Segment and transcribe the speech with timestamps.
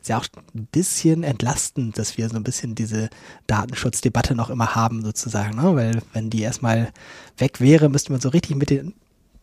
[0.00, 3.10] ist ja auch ein bisschen entlastend, dass wir so ein bisschen diese
[3.46, 5.74] Datenschutzdebatte noch immer haben, sozusagen, ne?
[5.76, 6.92] weil wenn die erstmal
[7.38, 8.94] weg wäre, müsste man so richtig mit den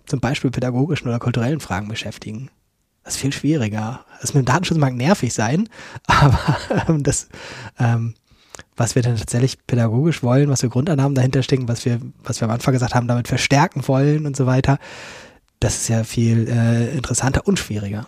[0.05, 2.49] zum Beispiel pädagogischen oder kulturellen Fragen beschäftigen.
[3.03, 4.05] Das ist viel schwieriger.
[4.21, 5.69] Das mit dem Datenschutz mag nervig sein,
[6.07, 7.29] aber ähm, das,
[7.79, 8.15] ähm,
[8.75, 12.47] was wir dann tatsächlich pädagogisch wollen, was für Grundannahmen dahinter stecken, was wir, was wir
[12.47, 14.79] am Anfang gesagt haben, damit verstärken wollen und so weiter,
[15.59, 18.07] das ist ja viel äh, interessanter und schwieriger.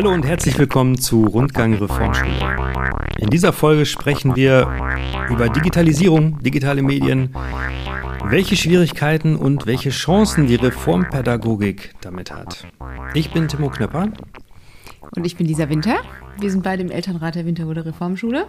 [0.00, 2.56] Hallo und herzlich willkommen zu Rundgang Reformschule.
[3.18, 4.66] In dieser Folge sprechen wir
[5.28, 7.34] über Digitalisierung, digitale Medien,
[8.24, 12.66] welche Schwierigkeiten und welche Chancen die Reformpädagogik damit hat.
[13.12, 14.08] Ich bin Timo Knöpper.
[15.16, 15.98] Und ich bin Lisa Winter.
[16.38, 18.46] Wir sind beide im Elternrat der Winterhude Reformschule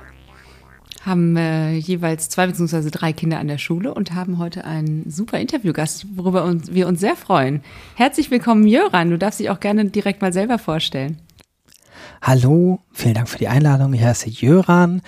[1.05, 2.89] haben äh, jeweils zwei bzw.
[2.91, 6.99] drei Kinder an der Schule und haben heute einen super Interviewgast, worüber uns, wir uns
[6.99, 7.61] sehr freuen.
[7.95, 9.09] Herzlich willkommen, Jöran.
[9.09, 11.17] Du darfst dich auch gerne direkt mal selber vorstellen.
[12.23, 13.93] Hallo, vielen Dank für die Einladung.
[13.93, 15.01] Ich heiße Jöran.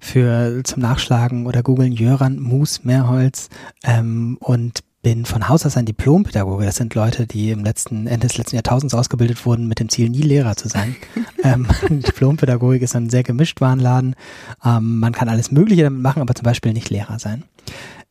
[0.00, 3.48] Für zum Nachschlagen oder googeln Jöran Mus Mehrholz
[3.84, 6.64] ähm, und bin von Haus aus ein Diplompädagoge.
[6.64, 10.08] Das sind Leute, die im letzten Ende des letzten Jahrtausends ausgebildet wurden mit dem Ziel,
[10.08, 10.96] nie Lehrer zu sein.
[11.44, 14.16] ähm, Diplompädagogik ist ein sehr gemischt Warenladen.
[14.64, 17.44] Ähm, man kann alles Mögliche damit machen, aber zum Beispiel nicht Lehrer sein.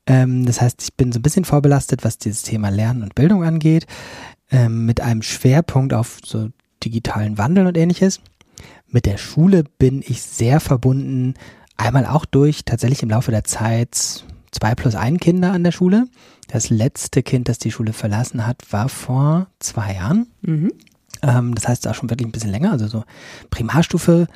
[0.05, 3.43] Ähm, das heißt, ich bin so ein bisschen vorbelastet, was dieses Thema Lernen und Bildung
[3.43, 3.87] angeht,
[4.51, 6.49] ähm, mit einem Schwerpunkt auf so
[6.83, 8.21] digitalen Wandel und ähnliches.
[8.89, 11.33] Mit der Schule bin ich sehr verbunden,
[11.75, 16.07] einmal auch durch tatsächlich im Laufe der Zeit zwei plus ein Kinder an der Schule.
[16.47, 20.27] Das letzte Kind, das die Schule verlassen hat, war vor zwei Jahren.
[20.41, 20.71] Mhm.
[21.21, 22.71] Ähm, das heißt auch schon wirklich ein bisschen länger.
[22.71, 23.03] Also so
[23.49, 24.27] Primarstufe.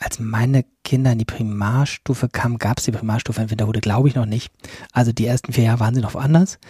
[0.00, 4.14] Als meine Kinder in die Primarstufe kamen, gab es die Primarstufe in Winterhude, glaube ich,
[4.14, 4.52] noch nicht.
[4.92, 6.60] Also die ersten vier Jahre waren sie noch woanders.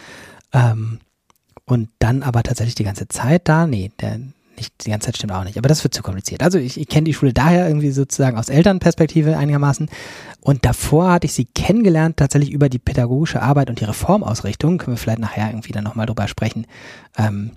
[0.52, 1.00] Ähm,
[1.66, 3.66] und dann aber tatsächlich die ganze Zeit da.
[3.66, 4.18] Nee, der,
[4.58, 6.42] nicht die ganze Zeit stimmt auch nicht, aber das wird zu kompliziert.
[6.42, 9.88] Also ich, ich kenne die Schule daher irgendwie sozusagen aus Elternperspektive einigermaßen.
[10.40, 14.78] Und davor hatte ich sie kennengelernt, tatsächlich über die pädagogische Arbeit und die Reformausrichtung.
[14.78, 16.66] Können wir vielleicht nachher irgendwie dann nochmal drüber sprechen,
[17.16, 17.52] ähm,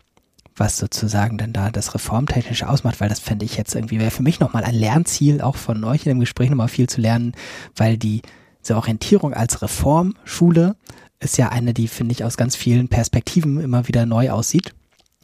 [0.56, 4.24] was sozusagen dann da das Reformtechnische ausmacht, weil das fände ich jetzt irgendwie, wäre für
[4.24, 7.34] mich nochmal ein Lernziel, auch von euch in dem Gespräch nochmal viel zu lernen,
[7.76, 8.22] weil die
[8.62, 10.76] diese Orientierung als Reformschule
[11.20, 14.74] ist ja eine, die, finde ich, aus ganz vielen Perspektiven immer wieder neu aussieht.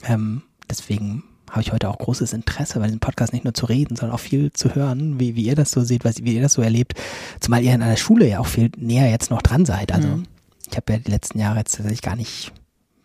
[0.04, 3.96] Ähm, deswegen habe ich heute auch großes Interesse, bei diesem Podcast nicht nur zu reden,
[3.96, 6.54] sondern auch viel zu hören, wie, wie ihr das so seht, was, wie ihr das
[6.54, 6.94] so erlebt.
[7.40, 9.92] Zumal ihr in einer Schule ja auch viel näher jetzt noch dran seid.
[9.92, 10.24] Also mhm.
[10.70, 12.52] ich habe ja die letzten Jahre jetzt tatsächlich gar nicht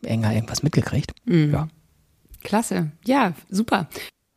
[0.03, 1.12] enger irgendwas mitgekriegt.
[1.25, 1.53] Mhm.
[1.53, 1.69] Ja.
[2.42, 2.91] Klasse.
[3.04, 3.88] Ja, super.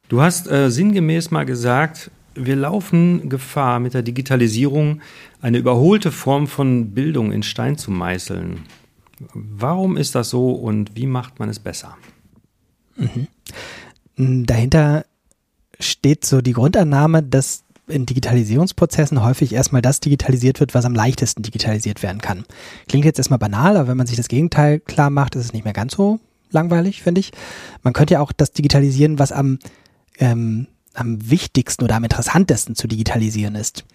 [0.08, 5.02] Du hast äh, sinngemäß mal gesagt, wir laufen Gefahr, mit der Digitalisierung
[5.42, 8.60] eine überholte Form von Bildung in Stein zu meißeln.
[9.34, 11.98] Warum ist das so und wie macht man es besser?
[12.98, 13.28] Mhm.
[14.18, 15.06] Dahinter
[15.80, 21.44] steht so die Grundannahme, dass in Digitalisierungsprozessen häufig erstmal das digitalisiert wird, was am leichtesten
[21.44, 22.46] digitalisiert werden kann.
[22.88, 25.66] Klingt jetzt erstmal banal, aber wenn man sich das Gegenteil klar macht, ist es nicht
[25.66, 26.20] mehr ganz so
[26.52, 27.32] langweilig, finde ich.
[27.84, 29.60] Man könnte ja auch das digitalisieren, was am,
[30.18, 33.86] ähm, am wichtigsten oder am interessantesten zu digitalisieren ist.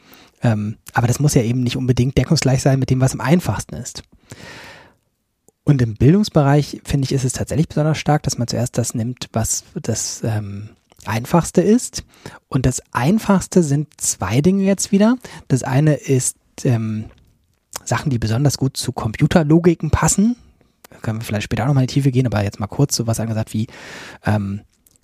[0.43, 3.75] Ähm, aber das muss ja eben nicht unbedingt deckungsgleich sein mit dem, was am einfachsten
[3.75, 4.03] ist.
[5.65, 9.29] Und im Bildungsbereich, finde ich, ist es tatsächlich besonders stark, dass man zuerst das nimmt,
[9.33, 10.71] was das ähm,
[11.05, 12.05] Einfachste ist.
[12.49, 15.17] Und das Einfachste sind zwei Dinge jetzt wieder.
[15.49, 17.07] Das eine ist ähm,
[17.85, 20.37] Sachen, die besonders gut zu Computerlogiken passen.
[20.89, 22.97] Da können wir vielleicht später auch nochmal in die Tiefe gehen, aber jetzt mal kurz
[22.97, 23.69] so was angesagt wie
[24.25, 24.63] ähm,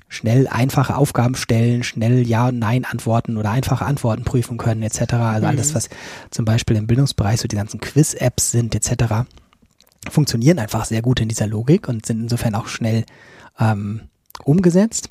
[0.08, 5.14] schnell einfache Aufgaben stellen, schnell Ja und Nein antworten oder einfache Antworten prüfen können etc.
[5.14, 5.74] Also alles, mhm.
[5.74, 5.88] was
[6.30, 9.26] zum Beispiel im Bildungsbereich so die ganzen Quiz-Apps sind etc
[10.10, 13.04] funktionieren einfach sehr gut in dieser Logik und sind insofern auch schnell
[13.58, 14.02] ähm,
[14.44, 15.08] umgesetzt.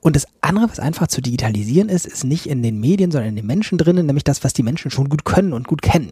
[0.00, 3.36] Und das andere, was einfach zu digitalisieren ist, ist nicht in den Medien, sondern in
[3.36, 6.10] den Menschen drinnen, nämlich das, was die Menschen schon gut können und gut kennen.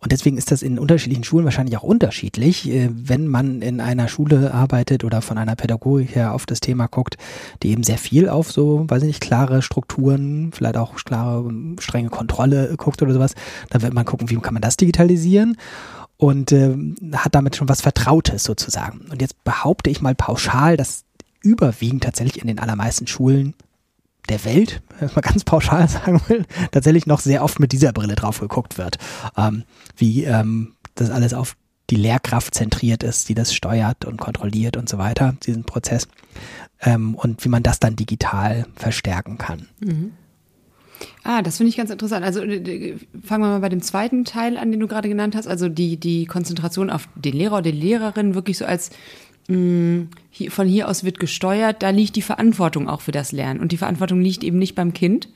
[0.00, 4.08] Und deswegen ist das in unterschiedlichen Schulen wahrscheinlich auch unterschiedlich, äh, wenn man in einer
[4.08, 7.16] Schule arbeitet oder von einer Pädagogik her auf das Thema guckt,
[7.62, 12.10] die eben sehr viel auf so, weiß ich nicht, klare Strukturen, vielleicht auch klare, strenge
[12.10, 13.34] Kontrolle guckt oder sowas,
[13.70, 15.56] dann wird man gucken, wie kann man das digitalisieren
[16.22, 16.76] und äh,
[17.14, 19.00] hat damit schon was Vertrautes sozusagen.
[19.10, 21.02] Und jetzt behaupte ich mal pauschal, dass
[21.40, 23.54] überwiegend tatsächlich in den allermeisten Schulen
[24.28, 28.14] der Welt, wenn man ganz pauschal sagen will, tatsächlich noch sehr oft mit dieser Brille
[28.14, 28.98] drauf geguckt wird.
[29.36, 29.64] Ähm,
[29.96, 31.56] wie ähm, das alles auf
[31.90, 36.06] die Lehrkraft zentriert ist, die das steuert und kontrolliert und so weiter, diesen Prozess.
[36.80, 39.66] Ähm, und wie man das dann digital verstärken kann.
[39.80, 40.12] Mhm.
[41.24, 42.24] Ah, das finde ich ganz interessant.
[42.24, 45.46] Also fangen wir mal bei dem zweiten Teil an, den du gerade genannt hast.
[45.46, 48.90] Also die, die Konzentration auf den Lehrer oder die Lehrerin wirklich so als
[49.48, 53.60] von hier aus wird gesteuert, da liegt die Verantwortung auch für das Lernen.
[53.60, 55.28] Und die Verantwortung liegt eben nicht beim Kind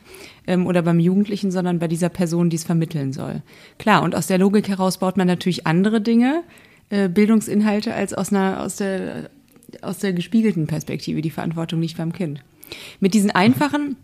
[0.46, 3.42] ähm, oder beim Jugendlichen, sondern bei dieser Person, die es vermitteln soll.
[3.78, 6.44] Klar, und aus der Logik heraus baut man natürlich andere Dinge,
[6.88, 9.28] äh, Bildungsinhalte, als aus, einer, aus, der,
[9.82, 11.20] aus der gespiegelten Perspektive.
[11.20, 12.42] Die Verantwortung liegt beim Kind.
[13.00, 13.96] Mit diesen einfachen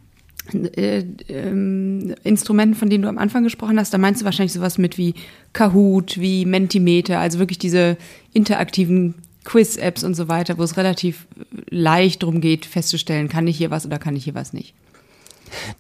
[0.53, 4.79] äh, ähm, Instrumenten, von denen du am Anfang gesprochen hast, da meinst du wahrscheinlich sowas
[4.79, 5.15] mit wie
[5.53, 7.97] Kahoot, wie Mentimeter, also wirklich diese
[8.33, 11.27] interaktiven Quiz-Apps und so weiter, wo es relativ
[11.69, 14.75] leicht darum geht, festzustellen, kann ich hier was oder kann ich hier was nicht.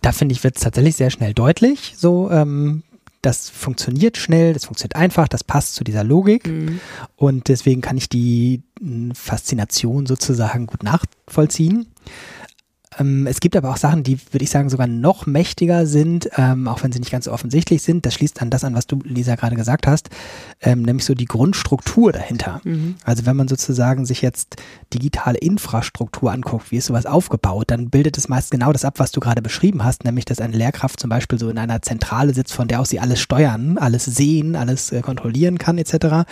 [0.01, 1.95] Da finde ich, wird es tatsächlich sehr schnell deutlich.
[1.97, 2.83] So, ähm,
[3.23, 6.47] das funktioniert schnell, das funktioniert einfach, das passt zu dieser Logik.
[6.47, 6.81] Mhm.
[7.17, 8.63] Und deswegen kann ich die
[9.15, 11.87] Faszination sozusagen gut nachvollziehen.
[12.99, 16.69] Ähm, es gibt aber auch Sachen, die, würde ich sagen, sogar noch mächtiger sind, ähm,
[16.69, 18.07] auch wenn sie nicht ganz so offensichtlich sind.
[18.07, 20.11] Das schließt an das an, was du, Lisa, gerade gesagt hast,
[20.61, 22.61] ähm, nämlich so die Grundstruktur dahinter.
[22.65, 22.97] Mhm.
[23.05, 24.57] Also wenn man sozusagen sich jetzt
[24.93, 29.13] digitale Infrastruktur anguckt, wie ist sowas aufgebaut, dann bildet es meist genau das ab, was
[29.13, 32.53] du gerade beschrieben hast, nämlich dass eine Lehrkraft zum Beispiel so in einer Zentrale sitzt,
[32.53, 36.27] von der aus sie alles steuern, alles sehen, alles äh, kontrollieren kann, etc.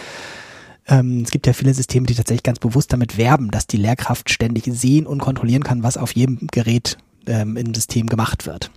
[0.90, 4.28] Ähm, es gibt ja viele Systeme, die tatsächlich ganz bewusst damit werben, dass die Lehrkraft
[4.28, 8.70] ständig sehen und kontrollieren kann, was auf jedem Gerät ähm, im System gemacht wird.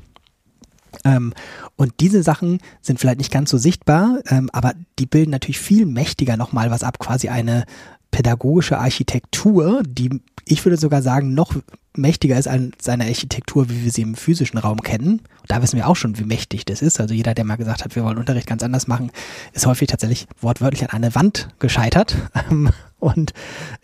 [1.04, 1.34] Ähm,
[1.76, 5.88] und diese Sachen sind vielleicht nicht ganz so sichtbar, ähm, aber die bilden natürlich viel
[5.88, 7.66] mächtiger nochmal was ab, quasi eine
[8.14, 11.56] pädagogische Architektur, die ich würde sogar sagen, noch
[11.96, 15.22] mächtiger ist als eine Architektur, wie wir sie im physischen Raum kennen.
[15.48, 17.00] Da wissen wir auch schon, wie mächtig das ist.
[17.00, 19.12] Also jeder, der mal gesagt hat, wir wollen Unterricht ganz anders machen,
[19.54, 22.16] ist häufig tatsächlich wortwörtlich an eine Wand gescheitert.
[23.00, 23.34] Und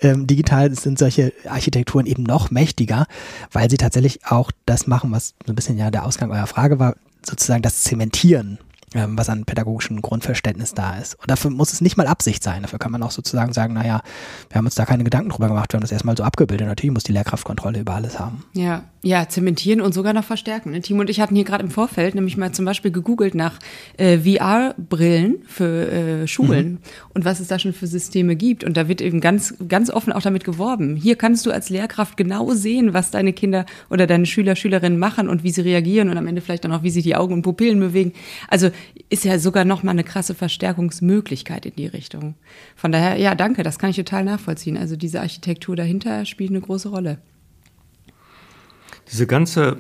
[0.01, 3.05] ähm, digital sind solche Architekturen eben noch mächtiger,
[3.51, 6.79] weil sie tatsächlich auch das machen, was so ein bisschen ja der Ausgang eurer Frage
[6.79, 11.15] war, sozusagen das Zementieren ähm, was an pädagogischem Grundverständnis da ist.
[11.15, 12.61] Und dafür muss es nicht mal Absicht sein.
[12.61, 14.01] Dafür kann man auch sozusagen sagen, naja,
[14.49, 16.67] wir haben uns da keine Gedanken drüber gemacht, wir haben das erstmal so abgebildet.
[16.67, 18.43] Natürlich muss die Lehrkraftkontrolle über alles haben.
[18.53, 20.71] Ja, ja, zementieren und sogar noch verstärken.
[20.71, 20.81] Ne?
[20.81, 23.59] Timo und ich hatten hier gerade im Vorfeld nämlich mal zum Beispiel gegoogelt nach
[23.97, 26.77] äh, VR-Brillen für äh, Schulen mhm.
[27.13, 28.63] und was es da schon für Systeme gibt.
[28.63, 30.95] Und da wird eben ganz, ganz offen auch damit geworben.
[30.95, 35.29] Hier kannst du als Lehrkraft genau sehen, was deine Kinder oder deine Schüler, Schülerinnen machen
[35.29, 37.41] und wie sie reagieren und am Ende vielleicht dann auch, wie sie die Augen und
[37.41, 38.13] Pupillen bewegen.
[38.49, 38.69] Also
[39.09, 42.35] ist ja sogar noch mal eine krasse Verstärkungsmöglichkeit in die Richtung.
[42.75, 44.77] Von daher, ja, danke, das kann ich total nachvollziehen.
[44.77, 47.19] Also diese Architektur dahinter spielt eine große Rolle.
[49.11, 49.77] Diese ganze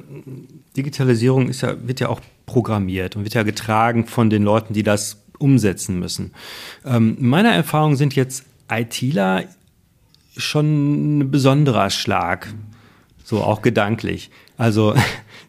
[0.75, 4.83] Digitalisierung ist ja, wird ja auch programmiert und wird ja getragen von den Leuten, die
[4.83, 6.33] das umsetzen müssen.
[6.85, 9.45] Ähm, meiner Erfahrung sind jetzt ITler
[10.35, 12.53] schon ein besonderer Schlag,
[13.23, 14.31] so auch gedanklich.
[14.57, 14.95] Also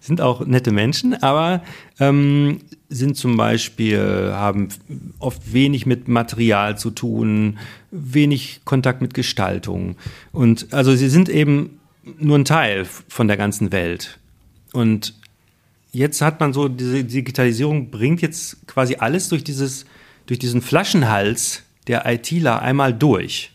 [0.00, 1.62] sind auch nette Menschen, aber
[1.98, 4.68] ähm, sind zum Beispiel, haben
[5.18, 7.58] oft wenig mit Material zu tun,
[7.90, 9.96] wenig Kontakt mit Gestaltung.
[10.32, 11.80] Und also sie sind eben
[12.18, 14.18] nur ein Teil von der ganzen Welt.
[14.72, 15.14] Und
[15.92, 19.84] jetzt hat man so, diese Digitalisierung bringt jetzt quasi alles durch dieses,
[20.26, 23.52] durch diesen Flaschenhals der ITler einmal durch.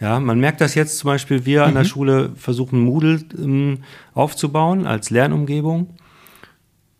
[0.00, 1.68] Ja, man merkt das jetzt zum Beispiel, wir mhm.
[1.68, 1.88] an der mhm.
[1.88, 3.78] Schule versuchen Moodle ähm,
[4.14, 5.94] aufzubauen als Lernumgebung.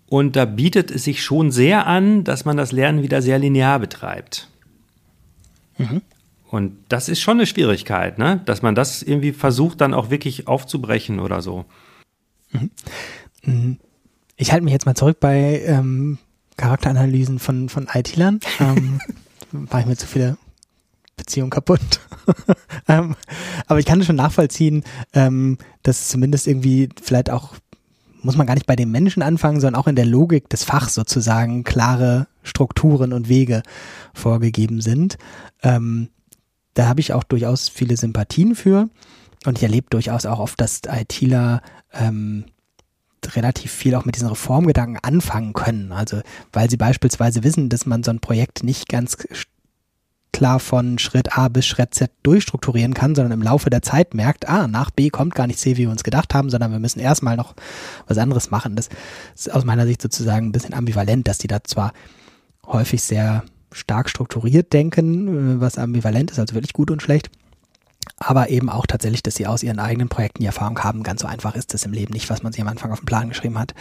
[0.07, 3.79] Und da bietet es sich schon sehr an, dass man das Lernen wieder sehr linear
[3.79, 4.49] betreibt.
[5.79, 6.03] Mhm.
[6.51, 8.41] Und das ist schon eine Schwierigkeit, ne?
[8.45, 11.65] dass man das irgendwie versucht, dann auch wirklich aufzubrechen oder so.
[12.51, 12.71] Mhm.
[13.45, 13.79] Mhm.
[14.37, 16.19] Ich halte mich jetzt mal zurück bei ähm,
[16.57, 18.41] Charakteranalysen von, von IT-Lern.
[18.59, 19.01] Ähm,
[19.53, 20.37] war ich mir zu viele
[21.21, 21.81] Beziehungen kaputt.
[22.89, 23.17] ähm,
[23.67, 27.55] aber ich kann schon nachvollziehen, ähm, dass zumindest irgendwie vielleicht auch
[28.23, 30.95] muss man gar nicht bei den Menschen anfangen, sondern auch in der Logik des Fachs
[30.95, 33.63] sozusagen klare Strukturen und Wege
[34.13, 35.17] vorgegeben sind.
[35.63, 36.11] Ähm,
[36.75, 38.89] da habe ich auch durchaus viele Sympathien für.
[39.47, 41.63] Und ich erlebe durchaus auch oft, dass ITler
[41.95, 42.45] ähm,
[43.35, 45.93] relativ viel auch mit diesen Reformgedanken anfangen können.
[45.93, 46.21] Also
[46.53, 49.17] weil sie beispielsweise wissen, dass man so ein Projekt nicht ganz
[50.33, 54.49] klar von Schritt A bis Schritt Z durchstrukturieren kann, sondern im Laufe der Zeit merkt,
[54.49, 57.01] ah, nach B kommt gar nicht C, wie wir uns gedacht haben, sondern wir müssen
[57.01, 57.55] erstmal noch
[58.07, 58.77] was anderes machen.
[58.77, 58.89] Das
[59.35, 61.93] ist aus meiner Sicht sozusagen ein bisschen ambivalent, dass die da zwar
[62.67, 67.31] häufig sehr stark strukturiert denken, äh, was ambivalent ist, also wirklich gut und schlecht,
[68.19, 71.29] aber eben auch tatsächlich, dass sie aus ihren eigenen Projekten die Erfahrung haben, ganz so
[71.29, 73.59] einfach ist das im Leben nicht, was man sich am Anfang auf den Plan geschrieben
[73.59, 73.75] hat.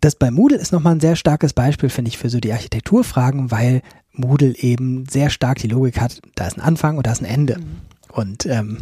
[0.00, 3.50] Das bei Moodle ist nochmal ein sehr starkes Beispiel, finde ich, für so die Architekturfragen,
[3.50, 3.82] weil
[4.18, 7.26] Moodle eben sehr stark die Logik hat, da ist ein Anfang und da ist ein
[7.26, 7.58] Ende.
[7.58, 7.76] Mhm.
[8.12, 8.78] Und ähm,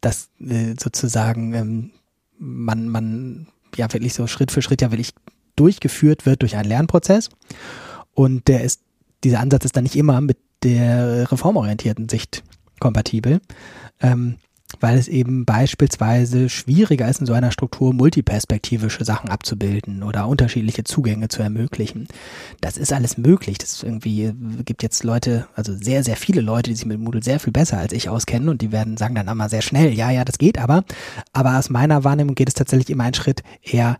[0.00, 1.90] das äh, sozusagen ähm,
[2.38, 5.14] man, man ja wirklich so Schritt für Schritt ja wirklich
[5.56, 7.28] durchgeführt wird durch einen Lernprozess.
[8.14, 8.82] Und der ist,
[9.24, 12.42] dieser Ansatz ist dann nicht immer mit der reformorientierten Sicht
[12.80, 13.40] kompatibel.
[14.00, 14.36] Ähm,
[14.82, 20.84] weil es eben beispielsweise schwieriger ist, in so einer Struktur multiperspektivische Sachen abzubilden oder unterschiedliche
[20.84, 22.08] Zugänge zu ermöglichen.
[22.60, 23.58] Das ist alles möglich.
[23.58, 24.32] Das irgendwie
[24.64, 27.78] gibt jetzt Leute, also sehr, sehr viele Leute, die sich mit Moodle sehr viel besser
[27.78, 30.58] als ich auskennen und die werden sagen dann immer sehr schnell, ja, ja, das geht
[30.58, 30.84] aber.
[31.32, 33.98] Aber aus meiner Wahrnehmung geht es tatsächlich immer einen Schritt eher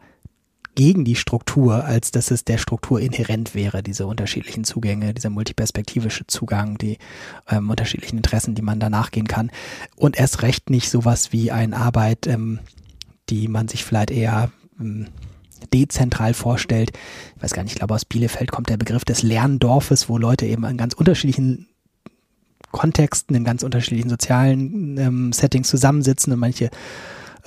[0.75, 6.27] gegen die Struktur, als dass es der Struktur inhärent wäre, diese unterschiedlichen Zugänge, dieser multiperspektivische
[6.27, 6.99] Zugang, die
[7.51, 9.51] ähm, unterschiedlichen Interessen, die man da nachgehen kann.
[9.97, 12.59] Und erst recht nicht sowas wie eine Arbeit, ähm,
[13.29, 14.51] die man sich vielleicht eher
[14.81, 15.09] ähm,
[15.73, 16.93] dezentral vorstellt.
[17.37, 20.47] Ich weiß gar nicht, ich glaube aus Bielefeld kommt der Begriff des Lerndorfes, wo Leute
[20.47, 21.69] eben in ganz unterschiedlichen
[22.71, 26.71] Kontexten, in ganz unterschiedlichen sozialen ähm, Settings zusammensitzen und manche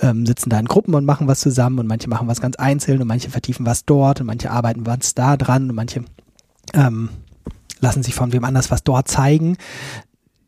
[0.00, 3.00] ähm, sitzen da in Gruppen und machen was zusammen und manche machen was ganz einzeln
[3.00, 6.04] und manche vertiefen was dort und manche arbeiten was da dran und manche
[6.74, 7.08] ähm,
[7.80, 9.56] lassen sich von wem anders was dort zeigen.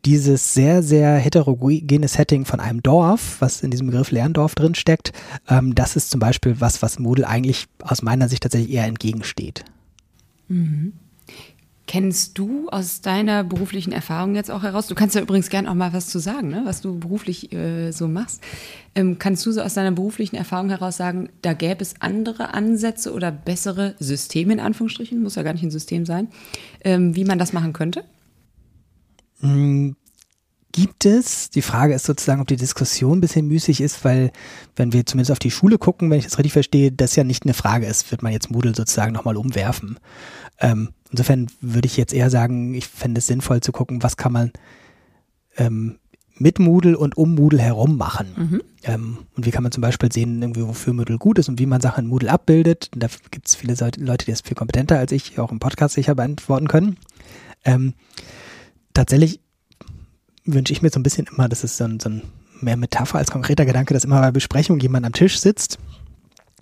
[0.05, 5.11] Dieses sehr, sehr heterogene Setting von einem Dorf, was in diesem Begriff Lerndorf drin steckt,
[5.49, 9.65] ähm, das ist zum Beispiel was, was Moodle eigentlich aus meiner Sicht tatsächlich eher entgegensteht.
[10.47, 10.93] Mhm.
[11.91, 15.73] Kennst du aus deiner beruflichen Erfahrung jetzt auch heraus, du kannst ja übrigens gern auch
[15.73, 18.43] mal was zu sagen, ne, was du beruflich äh, so machst,
[18.93, 23.11] ähm, kannst du so aus deiner beruflichen Erfahrung heraus sagen, da gäbe es andere Ansätze
[23.11, 26.27] oder bessere Systeme in Anführungsstrichen, muss ja gar nicht ein System sein,
[26.83, 28.03] ähm, wie man das machen könnte?
[29.39, 29.95] Hm,
[30.71, 31.49] gibt es.
[31.49, 34.31] Die Frage ist sozusagen, ob die Diskussion ein bisschen müßig ist, weil
[34.75, 37.45] wenn wir zumindest auf die Schule gucken, wenn ich das richtig verstehe, das ja nicht
[37.45, 39.97] eine Frage ist, wird man jetzt Moodle sozusagen nochmal umwerfen.
[40.59, 44.31] Ähm, insofern würde ich jetzt eher sagen, ich fände es sinnvoll zu gucken, was kann
[44.31, 44.51] man
[45.57, 45.99] ähm,
[46.39, 48.27] mit Moodle und um Moodle herum machen.
[48.35, 48.61] Mhm.
[48.83, 51.65] Ähm, und wie kann man zum Beispiel sehen, irgendwie, wofür Moodle gut ist und wie
[51.65, 52.89] man Sachen in Moodle abbildet.
[52.93, 55.95] Und da gibt es viele Leute, die das viel kompetenter als ich auch im Podcast
[55.95, 56.97] sicher beantworten können.
[57.65, 57.93] Ähm,
[58.93, 59.41] tatsächlich
[60.45, 62.21] wünsche ich mir so ein bisschen immer, das ist so ein, so ein
[62.61, 65.77] mehr Metapher als konkreter Gedanke, dass immer bei Besprechungen jemand am Tisch sitzt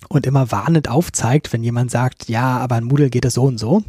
[0.09, 3.57] und immer warnend aufzeigt, wenn jemand sagt, ja, aber in Moodle geht es so und
[3.57, 3.83] so.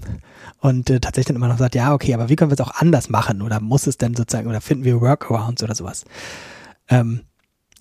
[0.60, 2.74] Und äh, tatsächlich dann immer noch sagt, ja, okay, aber wie können wir es auch
[2.74, 3.42] anders machen?
[3.42, 6.04] Oder muss es denn sozusagen, oder finden wir Workarounds oder sowas?
[6.88, 7.20] Ähm,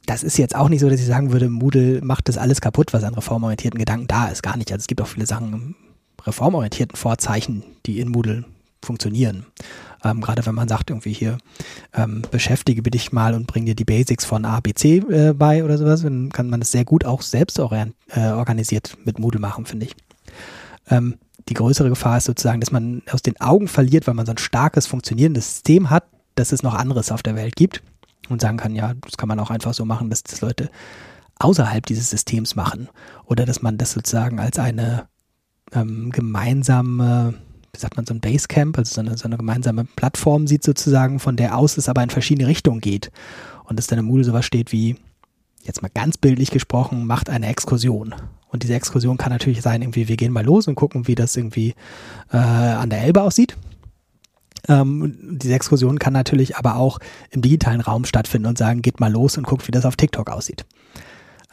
[0.06, 2.94] das ist jetzt auch nicht so, dass ich sagen würde, Moodle macht das alles kaputt,
[2.94, 4.44] was an reformorientierten Gedanken da ist.
[4.44, 4.72] Gar nicht.
[4.72, 5.76] Also es gibt auch viele Sachen
[6.26, 8.46] reformorientierten Vorzeichen, die in Moodle
[8.84, 9.46] funktionieren.
[10.04, 11.38] Ähm, Gerade wenn man sagt, irgendwie hier,
[11.94, 15.64] ähm, beschäftige dich mal und bring dir die Basics von A, B, C äh, bei
[15.64, 17.64] oder sowas, dann kann man das sehr gut auch selbst äh,
[18.16, 19.96] organisiert mit Moodle machen, finde ich.
[20.90, 21.16] Ähm,
[21.50, 24.38] die größere Gefahr ist sozusagen, dass man aus den Augen verliert, weil man so ein
[24.38, 26.06] starkes, funktionierendes System hat,
[26.36, 27.82] dass es noch anderes auf der Welt gibt
[28.30, 30.70] und sagen kann, ja, das kann man auch einfach so machen, dass das Leute
[31.40, 32.90] außerhalb dieses Systems machen
[33.26, 35.08] oder dass man das sozusagen als eine
[35.72, 37.36] ähm, gemeinsame
[37.74, 41.20] wie sagt man, so ein Basecamp, also so eine, so eine gemeinsame Plattform sieht sozusagen,
[41.20, 43.12] von der aus es aber in verschiedene Richtungen geht.
[43.66, 44.96] Und dass dann im Moodle sowas steht wie,
[45.64, 48.16] jetzt mal ganz bildlich gesprochen, macht eine Exkursion.
[48.50, 51.36] Und diese Exkursion kann natürlich sein, irgendwie, wir gehen mal los und gucken, wie das
[51.36, 51.76] irgendwie
[52.32, 53.58] äh, an der Elbe aussieht.
[54.70, 57.00] Ähm, diese Exkursion kann natürlich aber auch
[57.32, 60.30] im digitalen Raum stattfinden und sagen, geht mal los und guckt, wie das auf TikTok
[60.30, 60.66] aussieht.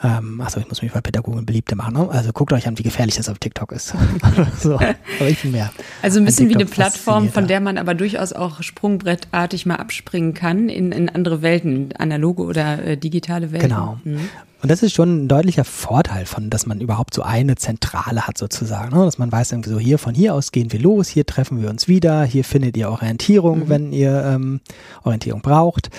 [0.02, 1.94] Ähm, achso, ich muss mich bei Pädagogen beliebte machen.
[1.94, 2.08] Ne?
[2.10, 3.94] Also guckt euch an, wie gefährlich das auf TikTok ist.
[4.60, 5.70] so, aber ich bin mehr.
[6.02, 10.34] Also ein bisschen wie eine Plattform, von der man aber durchaus auch sprungbrettartig mal abspringen
[10.34, 13.68] kann in, in andere Welten, analoge oder äh, digitale Welten.
[13.68, 13.98] Genau.
[14.04, 14.28] Mhm.
[14.62, 18.38] Und das ist schon ein deutlicher Vorteil von, dass man überhaupt so eine Zentrale hat
[18.38, 19.04] sozusagen, ne?
[19.04, 21.68] dass man weiß irgendwie so hier von hier aus gehen wir los, hier treffen wir
[21.68, 23.68] uns wieder, hier findet ihr Orientierung, mhm.
[23.68, 24.60] wenn ihr ähm,
[25.02, 25.90] Orientierung braucht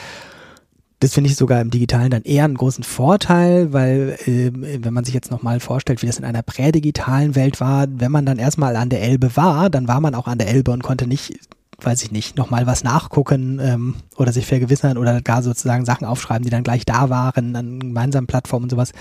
[1.05, 5.05] das finde ich sogar im Digitalen dann eher einen großen Vorteil, weil äh, wenn man
[5.05, 8.75] sich jetzt nochmal vorstellt, wie das in einer prädigitalen Welt war, wenn man dann erstmal
[8.75, 11.37] an der Elbe war, dann war man auch an der Elbe und konnte nicht,
[11.79, 16.43] weiß ich nicht, nochmal was nachgucken ähm, oder sich vergewissern oder gar sozusagen Sachen aufschreiben,
[16.43, 18.91] die dann gleich da waren, an gemeinsamen Plattformen und sowas.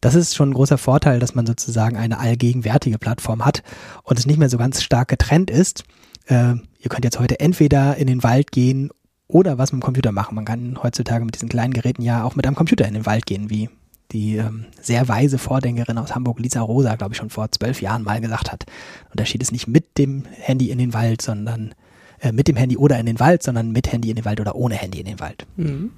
[0.00, 3.64] Das ist schon ein großer Vorteil, dass man sozusagen eine allgegenwärtige Plattform hat
[4.04, 5.82] und es nicht mehr so ganz stark getrennt ist.
[6.26, 8.90] Äh, ihr könnt jetzt heute entweder in den Wald gehen
[9.34, 10.36] oder was mit dem Computer machen.
[10.36, 13.26] Man kann heutzutage mit diesen kleinen Geräten ja auch mit einem Computer in den Wald
[13.26, 13.68] gehen, wie
[14.12, 18.04] die ähm, sehr weise Vordenkerin aus Hamburg, Lisa Rosa, glaube ich, schon vor zwölf Jahren
[18.04, 18.64] mal gesagt hat.
[19.10, 21.74] Unterschied ist nicht mit dem Handy in den Wald, sondern
[22.20, 24.54] äh, mit dem Handy oder in den Wald, sondern mit Handy in den Wald oder
[24.54, 25.46] ohne Handy in den Wald.
[25.56, 25.90] Mhm.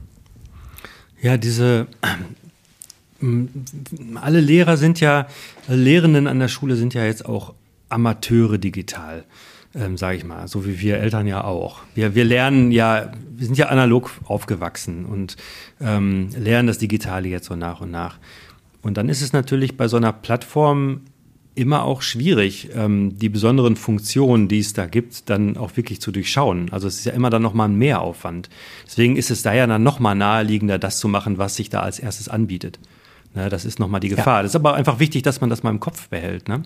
[1.21, 1.89] Ja, diese
[3.21, 3.27] äh,
[4.15, 5.27] alle Lehrer sind ja,
[5.69, 7.53] Lehrenden an der Schule sind ja jetzt auch
[7.91, 9.25] Amateure digital
[9.77, 11.81] ähm, sage ich mal, so wie wir Eltern ja auch.
[11.95, 15.37] Wir, wir lernen ja, wir sind ja analog aufgewachsen und
[15.81, 18.19] ähm, lernen das Digitale jetzt so nach und nach.
[18.83, 21.03] Und dann ist es natürlich bei so einer Plattform
[21.57, 26.13] immer auch schwierig, ähm, die besonderen Funktionen, die es da gibt, dann auch wirklich zu
[26.13, 26.71] durchschauen.
[26.71, 28.51] Also es ist ja immer dann nochmal ein Mehraufwand.
[28.87, 31.99] Deswegen ist es da ja dann nochmal naheliegender, das zu machen, was sich da als
[31.99, 32.79] erstes anbietet.
[33.37, 34.39] Ne, das ist nochmal die Gefahr.
[34.39, 34.43] Ja.
[34.43, 36.49] Das ist aber einfach wichtig, dass man das mal im Kopf behält.
[36.49, 36.63] Ne?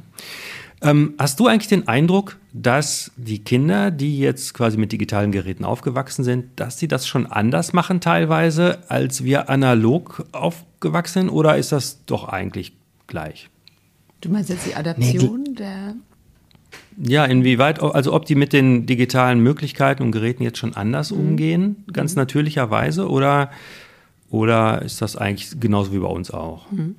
[0.82, 5.64] Ähm, hast du eigentlich den Eindruck, dass die Kinder, die jetzt quasi mit digitalen Geräten
[5.64, 11.30] aufgewachsen sind, dass sie das schon anders machen teilweise, als wir analog aufgewachsen sind?
[11.30, 12.72] Oder ist das doch eigentlich
[13.08, 13.50] gleich?
[14.20, 15.94] Du meinst jetzt die Adaption nee, der
[17.02, 21.18] ja, inwieweit, also ob die mit den digitalen Möglichkeiten und Geräten jetzt schon anders mhm.
[21.18, 22.20] umgehen, ganz mhm.
[22.20, 23.50] natürlicherweise, oder,
[24.30, 26.70] oder ist das eigentlich genauso wie bei uns auch?
[26.70, 26.96] Mhm.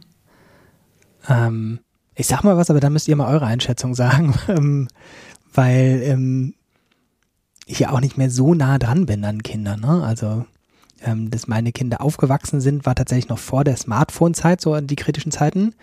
[1.28, 1.80] Ähm,
[2.16, 4.88] ich sag mal was, aber dann müsst ihr mal eure Einschätzung sagen, ähm,
[5.54, 6.54] weil ähm,
[7.66, 9.82] ich ja auch nicht mehr so nah dran bin an Kindern.
[9.82, 10.04] Ne?
[10.04, 10.46] Also,
[11.04, 15.32] ähm, dass meine Kinder aufgewachsen sind, war tatsächlich noch vor der Smartphone-Zeit, so die kritischen
[15.32, 15.74] Zeiten.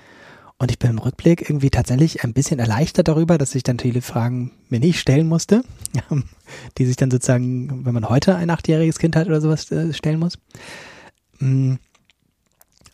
[0.58, 4.02] Und ich bin im Rückblick irgendwie tatsächlich ein bisschen erleichtert darüber, dass ich dann viele
[4.02, 5.62] Fragen mir nicht stellen musste,
[6.78, 10.18] die sich dann sozusagen, wenn man heute ein achtjähriges Kind hat oder sowas, äh, stellen
[10.18, 10.36] muss.
[11.38, 11.74] Mm.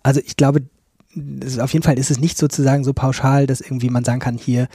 [0.02, 0.62] Also ich glaube,
[1.60, 4.68] auf jeden Fall ist es nicht sozusagen so pauschal, dass irgendwie man sagen kann, hier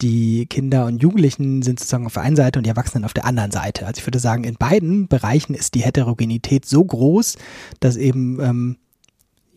[0.00, 3.24] die Kinder und Jugendlichen sind sozusagen auf der einen Seite und die Erwachsenen auf der
[3.24, 3.86] anderen Seite.
[3.86, 7.36] Also ich würde sagen, in beiden Bereichen ist die Heterogenität so groß,
[7.80, 8.76] dass eben ähm,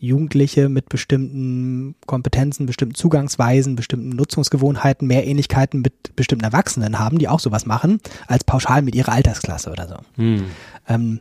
[0.01, 7.27] Jugendliche mit bestimmten Kompetenzen, bestimmten Zugangsweisen, bestimmten Nutzungsgewohnheiten mehr Ähnlichkeiten mit bestimmten Erwachsenen haben, die
[7.27, 9.95] auch sowas machen, als pauschal mit ihrer Altersklasse oder so.
[10.15, 10.45] Hm.
[10.87, 11.19] Ähm,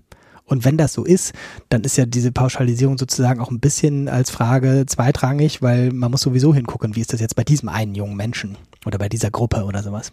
[0.51, 1.33] und wenn das so ist,
[1.69, 6.23] dann ist ja diese Pauschalisierung sozusagen auch ein bisschen als Frage zweitrangig, weil man muss
[6.23, 9.65] sowieso hingucken, wie ist das jetzt bei diesem einen jungen Menschen oder bei dieser Gruppe
[9.65, 10.13] oder sowas.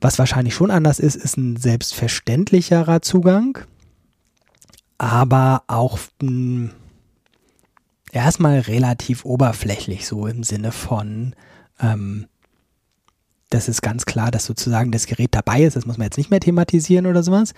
[0.00, 3.58] Was wahrscheinlich schon anders ist, ist ein selbstverständlicherer Zugang,
[4.96, 5.98] aber auch
[8.12, 11.34] erstmal relativ oberflächlich, so im Sinne von,
[11.80, 12.28] ähm,
[13.52, 16.30] das ist ganz klar, dass sozusagen das Gerät dabei ist, das muss man jetzt nicht
[16.30, 17.52] mehr thematisieren oder sowas.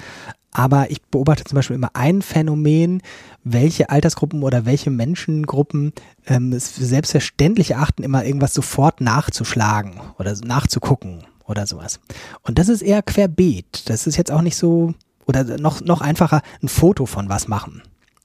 [0.51, 3.03] Aber ich beobachte zum Beispiel immer ein Phänomen,
[3.43, 5.93] welche Altersgruppen oder welche Menschengruppen
[6.27, 12.01] ähm, es für selbstverständlich erachten, immer irgendwas sofort nachzuschlagen oder nachzugucken oder sowas.
[12.43, 13.89] Und das ist eher querbeet.
[13.89, 14.95] Das ist jetzt auch nicht so,
[15.27, 17.83] oder noch, noch einfacher, ein Foto von was machen.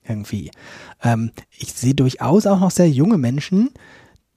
[0.07, 0.49] Irgendwie.
[1.03, 3.69] Ähm, ich sehe durchaus auch noch sehr junge Menschen,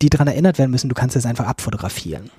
[0.03, 2.31] die daran erinnert werden müssen, du kannst das einfach abfotografieren.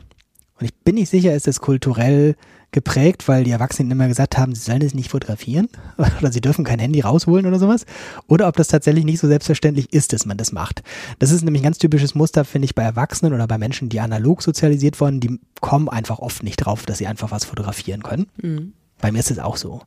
[0.60, 2.36] Und ich bin nicht sicher, ist das kulturell
[2.74, 5.70] geprägt, weil die Erwachsenen immer gesagt haben, sie sollen es nicht fotografieren
[6.20, 7.86] oder sie dürfen kein Handy rausholen oder sowas.
[8.28, 10.84] Oder ob das tatsächlich nicht so selbstverständlich ist, dass man das macht.
[11.20, 14.00] Das ist nämlich ein ganz typisches Muster, finde ich, bei Erwachsenen oder bei Menschen, die
[14.00, 18.28] analog sozialisiert wurden, die kommen einfach oft nicht drauf, dass sie einfach was fotografieren können.
[18.42, 18.74] Mhm.
[19.00, 19.82] Bei mir ist es auch so.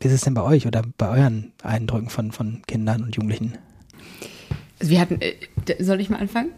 [0.00, 3.58] Wie ist es denn bei euch oder bei euren Eindrücken von, von Kindern und Jugendlichen?
[4.78, 5.34] Wir hatten, äh,
[5.82, 6.50] soll ich mal anfangen?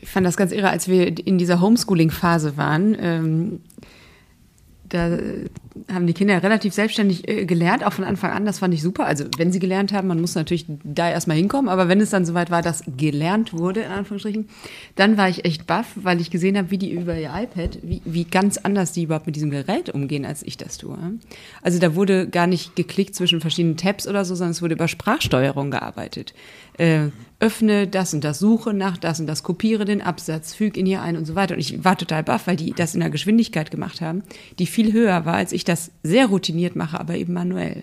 [0.00, 2.96] Ich fand das ganz irre, als wir in dieser Homeschooling-Phase waren.
[2.98, 3.60] Ähm,
[4.92, 5.16] da
[5.90, 8.44] haben die Kinder relativ selbstständig äh, gelernt, auch von Anfang an.
[8.44, 9.06] Das fand ich super.
[9.06, 12.26] Also wenn sie gelernt haben, man muss natürlich da erstmal hinkommen, aber wenn es dann
[12.26, 14.48] soweit war, dass gelernt wurde, in Anführungsstrichen,
[14.96, 18.02] dann war ich echt baff, weil ich gesehen habe, wie die über ihr iPad, wie,
[18.04, 20.98] wie ganz anders die überhaupt mit diesem Gerät umgehen, als ich das tue.
[21.62, 24.88] Also da wurde gar nicht geklickt zwischen verschiedenen Tabs oder so, sondern es wurde über
[24.88, 26.34] Sprachsteuerung gearbeitet
[26.78, 27.08] äh,
[27.40, 31.02] öffne das und das, suche nach das und das, kopiere den Absatz, füge ihn hier
[31.02, 31.54] ein und so weiter.
[31.54, 34.22] Und ich war total baff, weil die das in einer Geschwindigkeit gemacht haben,
[34.58, 37.82] die viel höher war, als ich das sehr routiniert mache, aber eben manuell.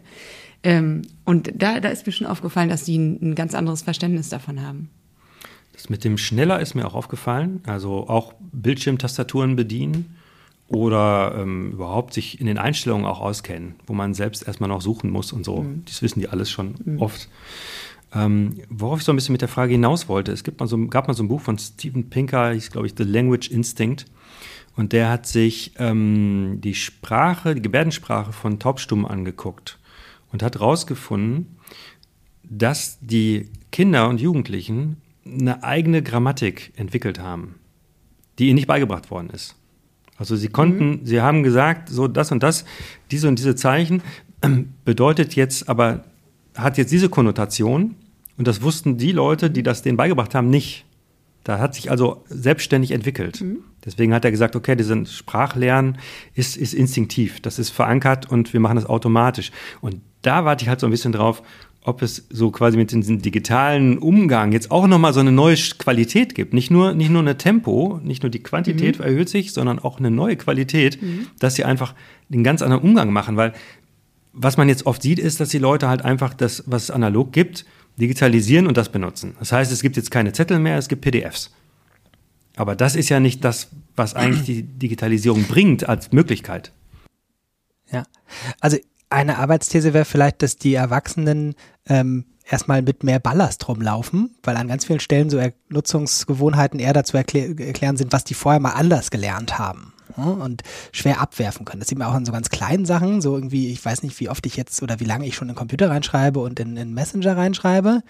[0.64, 4.30] Ähm, und da, da ist mir schon aufgefallen, dass die ein, ein ganz anderes Verständnis
[4.30, 4.90] davon haben.
[5.74, 7.62] Das mit dem schneller ist mir auch aufgefallen.
[7.66, 10.18] Also auch Bildschirmtastaturen bedienen
[10.68, 15.10] oder ähm, überhaupt sich in den Einstellungen auch auskennen, wo man selbst erstmal noch suchen
[15.10, 15.64] muss und so.
[15.64, 15.84] Mhm.
[15.86, 17.02] Das wissen die alles schon mhm.
[17.02, 17.30] oft.
[18.14, 20.78] Ähm, worauf ich so ein bisschen mit der Frage hinaus wollte, es gibt mal so,
[20.88, 24.06] gab mal so ein Buch von Steven Pinker, hieß glaube ich The Language Instinct.
[24.76, 29.78] Und der hat sich ähm, die Sprache, die Gebärdensprache von Taubstummen angeguckt
[30.32, 31.58] und hat herausgefunden,
[32.44, 37.56] dass die Kinder und Jugendlichen eine eigene Grammatik entwickelt haben,
[38.38, 39.56] die ihnen nicht beigebracht worden ist.
[40.18, 41.06] Also sie konnten, mhm.
[41.06, 42.66] sie haben gesagt, so das und das,
[43.12, 44.02] diese und diese Zeichen
[44.86, 46.04] bedeutet jetzt aber
[46.62, 47.96] hat jetzt diese Konnotation
[48.38, 50.86] und das wussten die Leute, die das denen beigebracht haben, nicht.
[51.44, 53.42] Da hat sich also selbstständig entwickelt.
[53.42, 53.60] Mhm.
[53.84, 55.98] Deswegen hat er gesagt, okay, dieses Sprachlernen
[56.36, 59.52] ist, ist instinktiv, das ist verankert und wir machen das automatisch.
[59.82, 61.42] Und da warte ich halt so ein bisschen drauf,
[61.82, 66.36] ob es so quasi mit diesem digitalen Umgang jetzt auch nochmal so eine neue Qualität
[66.36, 66.54] gibt.
[66.54, 69.06] Nicht nur, nicht nur eine Tempo, nicht nur die Quantität mhm.
[69.06, 71.28] erhöht sich, sondern auch eine neue Qualität, mhm.
[71.40, 71.96] dass sie einfach
[72.32, 73.54] einen ganz anderen Umgang machen, weil
[74.34, 77.32] was man jetzt oft sieht, ist, dass die Leute halt einfach das, was es analog
[77.32, 77.66] gibt,
[77.98, 79.36] digitalisieren und das benutzen.
[79.40, 81.52] Das heißt, es gibt jetzt keine Zettel mehr, es gibt PDFs.
[82.56, 86.72] Aber das ist ja nicht das, was eigentlich die Digitalisierung bringt als Möglichkeit.
[87.92, 88.04] Ja,
[88.60, 88.78] also
[89.10, 91.56] eine Arbeitsthese wäre vielleicht, dass die Erwachsenen
[91.88, 96.94] ähm, erstmal mit mehr Ballast rumlaufen, weil an ganz vielen Stellen so er Nutzungsgewohnheiten eher
[96.94, 99.94] dazu erklär erklären sind, was die vorher mal anders gelernt haben
[100.28, 101.80] und schwer abwerfen können.
[101.80, 104.30] Das sieht man auch in so ganz kleinen Sachen, so irgendwie, ich weiß nicht, wie
[104.30, 107.38] oft ich jetzt oder wie lange ich schon in Computer reinschreibe und in, in Messenger
[107.38, 108.02] reinschreibe.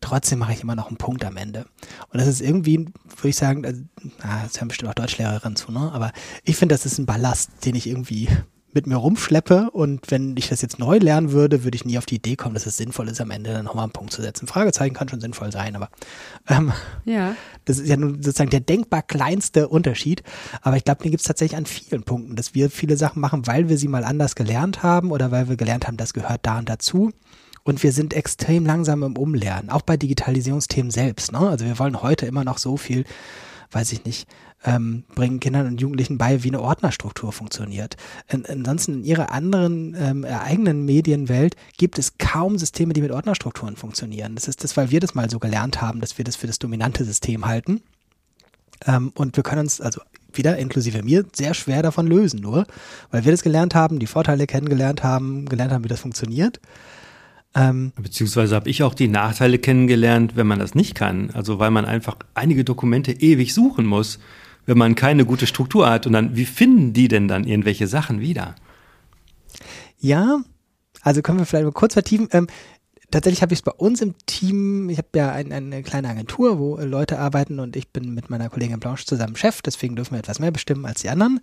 [0.00, 1.66] Trotzdem mache ich immer noch einen Punkt am Ende.
[2.10, 3.82] Und das ist irgendwie, würde ich sagen, also,
[4.22, 5.90] na, das hören bestimmt auch Deutschlehrerinnen zu, ne?
[5.92, 6.12] Aber
[6.44, 8.28] ich finde, das ist ein Ballast, den ich irgendwie
[8.72, 12.06] mit mir rumschleppe und wenn ich das jetzt neu lernen würde, würde ich nie auf
[12.06, 14.46] die Idee kommen, dass es sinnvoll ist, am Ende dann nochmal einen Punkt zu setzen.
[14.46, 15.88] Fragezeichen kann schon sinnvoll sein, aber
[16.48, 16.72] ähm,
[17.04, 17.34] ja.
[17.64, 20.22] das ist ja nun sozusagen der denkbar kleinste Unterschied.
[20.60, 23.46] Aber ich glaube, den gibt es tatsächlich an vielen Punkten, dass wir viele Sachen machen,
[23.46, 26.58] weil wir sie mal anders gelernt haben oder weil wir gelernt haben, das gehört da
[26.58, 27.10] und dazu.
[27.64, 31.32] Und wir sind extrem langsam im Umlernen, auch bei Digitalisierungsthemen selbst.
[31.32, 31.40] Ne?
[31.40, 33.04] Also wir wollen heute immer noch so viel,
[33.72, 34.26] weiß ich nicht,
[34.64, 37.96] ähm, bringen Kindern und Jugendlichen bei, wie eine Ordnerstruktur funktioniert.
[38.28, 43.76] In, ansonsten in ihrer anderen ähm, eigenen Medienwelt gibt es kaum Systeme, die mit Ordnerstrukturen
[43.76, 44.34] funktionieren.
[44.34, 46.58] Das ist das, weil wir das mal so gelernt haben, dass wir das für das
[46.58, 47.82] dominante System halten.
[48.86, 50.00] Ähm, und wir können uns, also
[50.32, 52.66] wieder inklusive mir, sehr schwer davon lösen, nur
[53.10, 56.60] weil wir das gelernt haben, die Vorteile kennengelernt haben, gelernt haben, wie das funktioniert.
[57.54, 61.30] Ähm, Beziehungsweise habe ich auch die Nachteile kennengelernt, wenn man das nicht kann.
[61.30, 64.18] Also weil man einfach einige Dokumente ewig suchen muss
[64.68, 66.06] wenn man keine gute Struktur hat.
[66.06, 68.54] Und dann, wie finden die denn dann irgendwelche Sachen wieder?
[69.98, 70.40] Ja,
[71.00, 72.28] also können wir vielleicht mal kurz vertiefen.
[72.32, 72.48] Ähm,
[73.10, 76.58] tatsächlich habe ich es bei uns im Team, ich habe ja ein, eine kleine Agentur,
[76.58, 80.18] wo Leute arbeiten und ich bin mit meiner Kollegin Blanche zusammen Chef, deswegen dürfen wir
[80.18, 81.40] etwas mehr bestimmen als die anderen.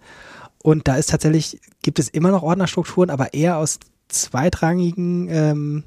[0.61, 5.83] Und da ist tatsächlich, gibt es immer noch Ordnerstrukturen, aber eher aus zweitrangigen ähm,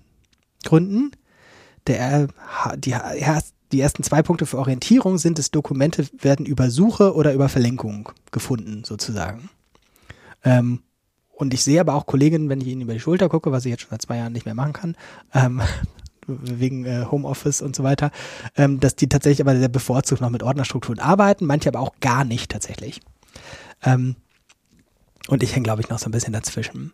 [0.65, 1.13] Gründen.
[1.87, 2.27] Der,
[2.77, 2.97] die,
[3.73, 8.11] die ersten zwei Punkte für Orientierung sind, dass Dokumente werden über Suche oder über Verlinkung
[8.31, 9.51] gefunden, sozusagen.
[10.45, 10.83] Ähm,
[11.31, 13.71] und ich sehe aber auch Kolleginnen, wenn ich ihnen über die Schulter gucke, was ich
[13.71, 14.97] jetzt schon seit zwei Jahren nicht mehr machen kann,
[15.35, 15.63] ähm,
[16.27, 18.11] wegen äh, Homeoffice und so weiter,
[18.57, 22.25] ähm, dass die tatsächlich aber sehr bevorzugt noch mit Ordnerstrukturen arbeiten, manche aber auch gar
[22.25, 23.01] nicht tatsächlich.
[23.83, 24.17] Ähm,
[25.29, 26.93] und ich hänge, glaube ich, noch so ein bisschen dazwischen.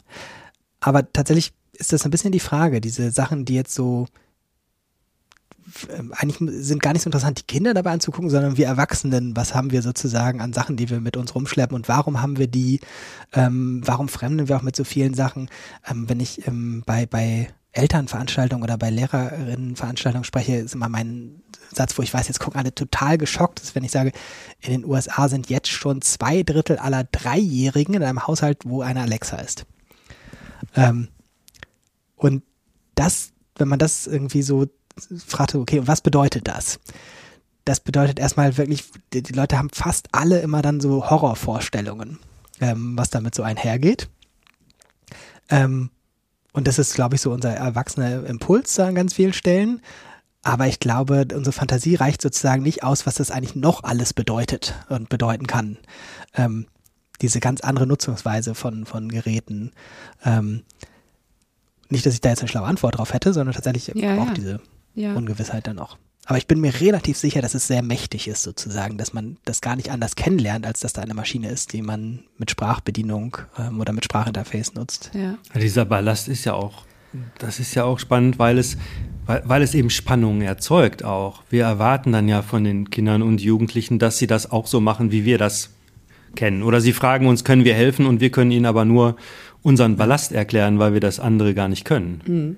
[0.80, 4.06] Aber tatsächlich ist das ein bisschen die Frage, diese Sachen, die jetzt so
[6.12, 9.70] eigentlich sind gar nicht so interessant, die Kinder dabei anzugucken, sondern wir Erwachsenen, was haben
[9.70, 12.80] wir sozusagen an Sachen, die wir mit uns rumschleppen und warum haben wir die,
[13.32, 15.48] ähm, warum fremden wir auch mit so vielen Sachen,
[15.88, 21.98] ähm, wenn ich ähm, bei, bei Elternveranstaltungen oder bei Lehrerinnenveranstaltungen spreche, ist immer mein Satz,
[21.98, 24.12] wo ich weiß, jetzt gucken alle total geschockt, ist, wenn ich sage,
[24.60, 29.02] in den USA sind jetzt schon zwei Drittel aller Dreijährigen in einem Haushalt, wo eine
[29.02, 29.66] Alexa ist.
[30.76, 31.08] Ähm,
[32.16, 32.44] und
[32.94, 34.66] das, wenn man das irgendwie so
[35.26, 36.78] fragte, okay, was bedeutet das?
[37.64, 42.18] Das bedeutet erstmal wirklich, die, die Leute haben fast alle immer dann so Horrorvorstellungen,
[42.60, 44.08] ähm, was damit so einhergeht.
[45.48, 45.90] Ähm,
[46.52, 49.80] und das ist, glaube ich, so unser erwachsener Impuls an ganz vielen Stellen.
[50.42, 54.74] Aber ich glaube, unsere Fantasie reicht sozusagen nicht aus, was das eigentlich noch alles bedeutet
[54.90, 55.78] und bedeuten kann.
[56.34, 56.66] Ähm,
[57.22, 59.72] diese ganz andere Nutzungsweise von, von Geräten.
[60.24, 60.62] Ähm,
[61.88, 64.34] nicht, dass ich da jetzt eine schlaue Antwort drauf hätte, sondern tatsächlich ja, auch ja.
[64.34, 64.60] diese
[64.94, 65.14] ja.
[65.14, 65.96] Ungewissheit dann auch.
[66.26, 69.60] Aber ich bin mir relativ sicher, dass es sehr mächtig ist, sozusagen, dass man das
[69.60, 73.80] gar nicht anders kennenlernt, als dass da eine Maschine ist, die man mit Sprachbedienung ähm,
[73.80, 75.10] oder mit Sprachinterface nutzt.
[75.12, 75.36] Ja.
[75.54, 76.84] Dieser Ballast ist ja auch,
[77.38, 78.78] das ist ja auch spannend, weil es,
[79.26, 81.42] weil, weil es eben Spannungen erzeugt auch.
[81.50, 85.12] Wir erwarten dann ja von den Kindern und Jugendlichen, dass sie das auch so machen,
[85.12, 85.70] wie wir das
[86.34, 86.62] kennen.
[86.62, 89.16] Oder sie fragen uns, können wir helfen und wir können ihnen aber nur
[89.62, 92.22] unseren Ballast erklären, weil wir das andere gar nicht können.
[92.26, 92.56] Mhm.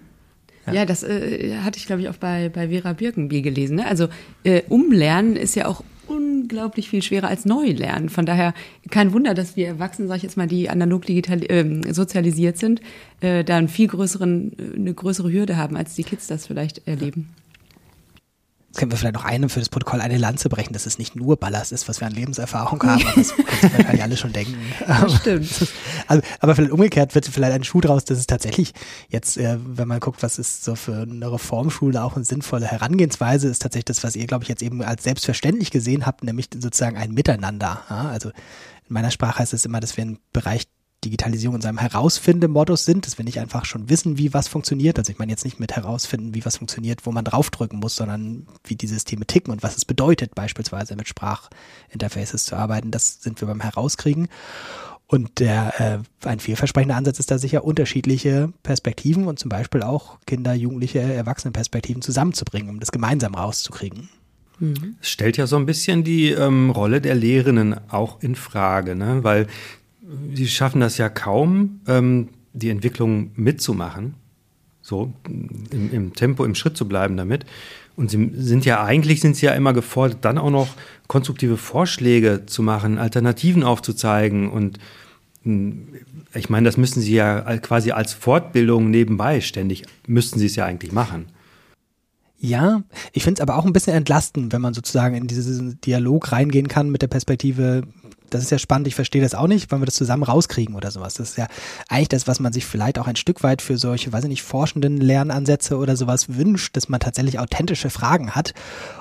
[0.67, 3.77] Ja, ja das äh, hatte ich, glaube ich, auch bei, bei Vera Birkenbier gelesen.
[3.77, 3.87] Ne?
[3.87, 4.09] Also
[4.45, 8.09] äh, Umlernen ist ja auch unglaublich viel schwerer als Neulernen.
[8.09, 8.55] Von daher
[8.91, 12.81] kein Wunder, dass wir Erwachsene, sage ich jetzt mal, die analog digital äh, sozialisiert sind,
[13.21, 16.87] äh, da einen viel größeren, äh, eine größere Hürde haben, als die Kids das vielleicht
[16.87, 17.29] erleben
[18.75, 21.37] können wir vielleicht noch eine für das Protokoll eine Lanze brechen, dass es nicht nur
[21.37, 24.57] Ballast ist, was wir an Lebenserfahrung haben, aber das können wir wahrscheinlich alle schon denken.
[24.87, 25.51] Das stimmt.
[26.09, 28.73] Also, aber vielleicht umgekehrt wird vielleicht ein Schuh draus, dass es tatsächlich
[29.09, 33.49] jetzt, äh, wenn man guckt, was ist so für eine Reformschule auch eine sinnvolle Herangehensweise,
[33.49, 36.97] ist tatsächlich das, was ihr, glaube ich, jetzt eben als selbstverständlich gesehen habt, nämlich sozusagen
[36.97, 37.83] ein Miteinander.
[37.91, 38.09] Ja?
[38.09, 40.69] Also in meiner Sprache heißt es immer, dass wir einen Bereich
[41.07, 44.99] Digitalisierung in seinem Herausfindemodus sind, dass wir nicht einfach schon wissen, wie was funktioniert.
[44.99, 48.47] Also ich meine jetzt nicht mit herausfinden, wie was funktioniert, wo man draufdrücken muss, sondern
[48.65, 52.91] wie die Systeme ticken und was es bedeutet, beispielsweise mit Sprachinterfaces zu arbeiten.
[52.91, 54.29] Das sind wir beim Herauskriegen.
[55.07, 60.19] Und der, äh, ein vielversprechender Ansatz ist da sicher unterschiedliche Perspektiven und zum Beispiel auch
[60.27, 64.09] Kinder, Jugendliche, Erwachsenenperspektiven zusammenzubringen, um das gemeinsam rauszukriegen.
[65.03, 69.23] Es stellt ja so ein bisschen die ähm, Rolle der Lehrenden auch in Frage, ne?
[69.23, 69.49] weil
[70.35, 74.15] sie schaffen das ja kaum, ähm, die Entwicklung mitzumachen,
[74.83, 77.45] so im, im, Tempo, im Schritt zu bleiben damit.
[77.97, 80.69] Und sie sind ja eigentlich sind sie ja immer gefordert, dann auch noch
[81.07, 84.79] konstruktive Vorschläge zu machen, Alternativen aufzuzeigen und
[85.43, 85.89] hm,
[86.35, 90.67] ich meine, das müssen sie ja quasi als Fortbildung nebenbei ständig, müssten sie es ja
[90.67, 91.27] eigentlich machen.
[92.39, 96.33] Ja, ich finde es aber auch ein bisschen entlastend, wenn man sozusagen in diesen Dialog
[96.33, 97.85] reingehen kann mit der Perspektive,
[98.31, 100.91] das ist ja spannend, ich verstehe das auch nicht, wenn wir das zusammen rauskriegen oder
[100.91, 101.15] sowas.
[101.15, 101.47] Das ist ja
[101.89, 104.43] eigentlich das, was man sich vielleicht auch ein Stück weit für solche, weiß ich nicht,
[104.43, 108.55] forschenden Lernansätze oder sowas wünscht, dass man tatsächlich authentische Fragen hat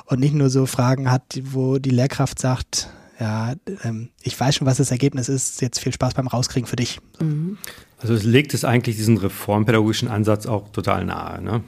[0.06, 4.68] und nicht nur so Fragen hat, wo die Lehrkraft sagt, ja, ähm, ich weiß schon,
[4.68, 7.00] was das Ergebnis ist, jetzt viel Spaß beim Rauskriegen für dich.
[7.20, 7.58] Mhm.
[8.00, 11.64] Also es legt es eigentlich diesen reformpädagogischen Ansatz auch total nahe, ne?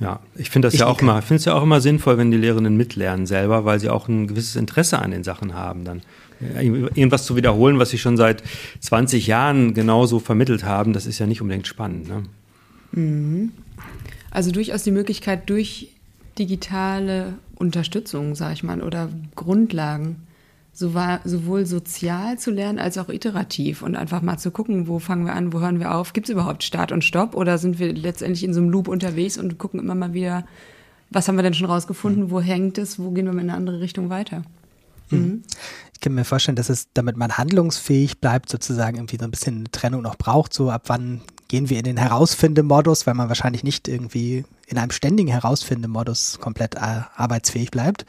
[0.00, 2.30] Ja, ich finde das ich ja auch immer, finde es ja auch immer sinnvoll, wenn
[2.30, 6.02] die Lehrerinnen mitlernen selber, weil sie auch ein gewisses Interesse an den Sachen haben, dann
[6.38, 8.42] irgendwas zu wiederholen, was sie schon seit
[8.80, 12.08] 20 Jahren genauso vermittelt haben, das ist ja nicht unbedingt spannend.
[12.08, 12.22] Ne?
[12.92, 13.52] Mhm.
[14.30, 15.88] Also durchaus die Möglichkeit durch
[16.38, 20.26] digitale Unterstützung, sage ich mal, oder Grundlagen
[20.78, 25.34] sowohl sozial zu lernen als auch iterativ und einfach mal zu gucken, wo fangen wir
[25.34, 28.44] an, wo hören wir auf, gibt es überhaupt Start und Stopp oder sind wir letztendlich
[28.44, 30.44] in so einem Loop unterwegs und gucken immer mal wieder,
[31.10, 33.80] was haben wir denn schon rausgefunden, wo hängt es, wo gehen wir in eine andere
[33.80, 34.42] Richtung weiter.
[35.10, 35.18] Mhm.
[35.18, 35.42] mhm.
[35.94, 39.56] Ich kann mir vorstellen, dass es, damit man handlungsfähig bleibt, sozusagen irgendwie so ein bisschen
[39.56, 43.64] eine Trennung noch braucht, so ab wann gehen wir in den Herausfindemodus, weil man wahrscheinlich
[43.64, 48.04] nicht irgendwie in einem ständigen Herausfindemodus komplett äh, arbeitsfähig bleibt.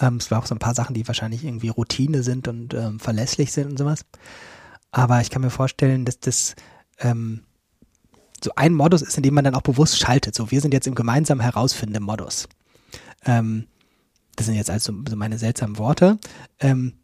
[0.00, 3.00] Ähm, es war auch so ein paar Sachen, die wahrscheinlich irgendwie Routine sind und ähm,
[3.00, 4.04] verlässlich sind und sowas.
[4.90, 6.54] Aber ich kann mir vorstellen, dass das
[7.00, 7.42] ähm,
[8.42, 10.34] so ein Modus ist, in dem man dann auch bewusst schaltet.
[10.34, 12.48] So, wir sind jetzt im gemeinsamen Herausfinden-Modus.
[13.24, 13.66] Ähm,
[14.36, 16.18] das sind jetzt also so meine seltsamen Worte.
[16.60, 16.94] Ähm,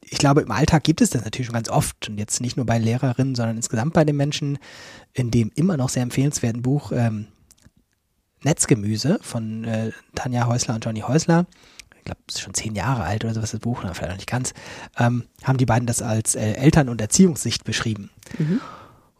[0.00, 2.66] ich glaube, im Alltag gibt es das natürlich schon ganz oft und jetzt nicht nur
[2.66, 4.58] bei Lehrerinnen, sondern insgesamt bei den Menschen,
[5.12, 7.28] in dem immer noch sehr empfehlenswerten Buch ähm,
[8.42, 11.46] Netzgemüse von äh, Tanja Häusler und Johnny Häusler
[12.02, 14.28] ich glaube, es ist schon zehn Jahre alt oder sowas, das Buch, vielleicht noch nicht
[14.28, 14.54] ganz,
[14.98, 18.10] ähm, haben die beiden das als äh, Eltern- und Erziehungssicht beschrieben.
[18.38, 18.60] Mhm.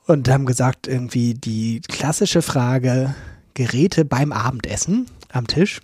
[0.06, 3.14] Und haben gesagt, irgendwie die klassische Frage,
[3.54, 5.80] Geräte beim Abendessen am Tisch,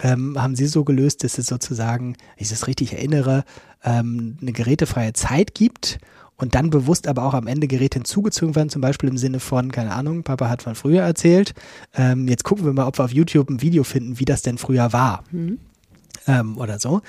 [0.00, 3.44] ähm, haben sie so gelöst, dass es sozusagen, wenn ich das richtig erinnere,
[3.84, 6.00] ähm, eine gerätefreie Zeit gibt
[6.36, 9.70] und dann bewusst aber auch am Ende Geräte hinzugezogen werden, zum Beispiel im Sinne von,
[9.70, 11.54] keine Ahnung, Papa hat von früher erzählt,
[11.94, 14.58] ähm, jetzt gucken wir mal, ob wir auf YouTube ein Video finden, wie das denn
[14.58, 15.22] früher war.
[15.30, 15.58] Mhm
[16.26, 17.02] ähm, oder so.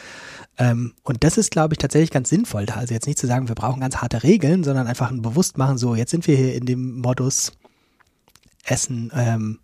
[0.57, 2.65] Ähm, und das ist, glaube ich, tatsächlich ganz sinnvoll.
[2.73, 5.95] Also jetzt nicht zu sagen, wir brauchen ganz harte Regeln, sondern einfach ein Bewusstmachen, so,
[5.95, 7.51] jetzt sind wir hier in dem Modus
[8.63, 9.59] Essen ähm,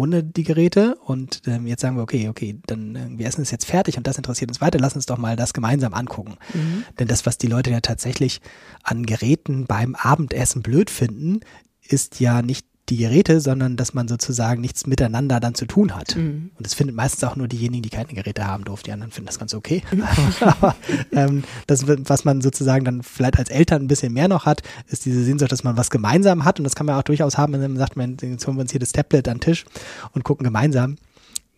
[0.00, 3.50] ohne die Geräte und ähm, jetzt sagen wir, okay, okay, dann äh, wir essen es
[3.50, 6.36] jetzt fertig und das interessiert uns weiter, lass uns doch mal das gemeinsam angucken.
[6.54, 6.84] Mhm.
[6.98, 8.40] Denn das, was die Leute ja tatsächlich
[8.82, 11.40] an Geräten beim Abendessen blöd finden,
[11.86, 16.16] ist ja nicht die Geräte, sondern dass man sozusagen nichts miteinander dann zu tun hat.
[16.16, 16.50] Mhm.
[16.56, 18.82] Und das findet meistens auch nur diejenigen, die keine Geräte haben doof.
[18.82, 19.82] Die anderen finden das ganz okay.
[20.40, 20.74] Aber
[21.12, 25.04] ähm, das, was man sozusagen dann vielleicht als Eltern ein bisschen mehr noch hat, ist
[25.06, 26.58] diese Sehnsucht, dass man was gemeinsam hat.
[26.58, 28.72] Und das kann man auch durchaus haben, wenn man sagt, man, jetzt holen wir uns
[28.72, 29.64] hier das Tablet an den Tisch
[30.12, 30.96] und gucken gemeinsam.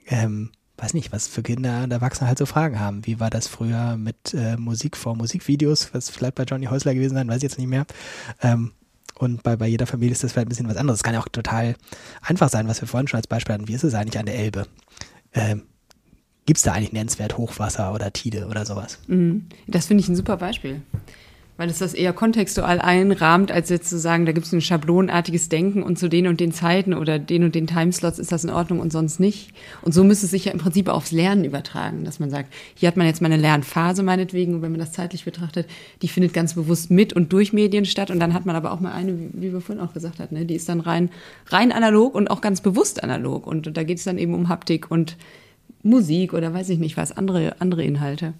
[0.07, 3.07] Ähm, weiß nicht, was für Kinder und Erwachsene halt so Fragen haben.
[3.07, 7.15] Wie war das früher mit äh, Musik vor Musikvideos, was vielleicht bei Johnny Häusler gewesen
[7.15, 7.87] sein, weiß ich jetzt nicht mehr.
[8.43, 8.73] Ähm,
[9.23, 10.99] und bei, bei jeder Familie ist das vielleicht ein bisschen was anderes.
[10.99, 11.77] Es kann ja auch total
[12.23, 13.69] einfach sein, was wir vorhin schon als Beispiel hatten.
[13.69, 14.67] Wie ist es eigentlich an der Elbe?
[15.33, 15.63] Ähm,
[16.45, 18.99] Gibt es da eigentlich nennenswert Hochwasser oder Tide oder sowas?
[19.07, 19.47] Mhm.
[19.69, 20.83] Das finde ich ein super Beispiel
[21.57, 25.49] weil es das eher kontextual einrahmt, als jetzt zu sagen, da gibt es ein schablonartiges
[25.49, 28.51] Denken und zu den und den Zeiten oder den und den Timeslots ist das in
[28.51, 29.53] Ordnung und sonst nicht.
[29.83, 32.89] Und so müsste es sich ja im Prinzip aufs Lernen übertragen, dass man sagt, hier
[32.89, 35.69] hat man jetzt mal eine Lernphase meinetwegen und wenn man das zeitlich betrachtet,
[36.01, 38.81] die findet ganz bewusst mit und durch Medien statt und dann hat man aber auch
[38.81, 41.11] mal eine, wie wir vorhin auch gesagt hatten, ne, die ist dann rein,
[41.49, 44.91] rein analog und auch ganz bewusst analog und da geht es dann eben um Haptik
[44.91, 45.17] und
[45.83, 48.35] Musik oder weiß ich nicht was, andere, andere Inhalte.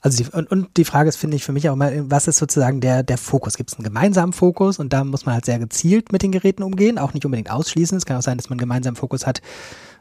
[0.00, 2.38] Also die, und, und die Frage ist, finde ich, für mich auch immer, was ist
[2.38, 3.56] sozusagen der, der Fokus?
[3.56, 6.62] Gibt es einen gemeinsamen Fokus und da muss man halt sehr gezielt mit den Geräten
[6.62, 7.98] umgehen, auch nicht unbedingt ausschließen.
[7.98, 9.42] Es kann auch sein, dass man einen gemeinsamen Fokus hat,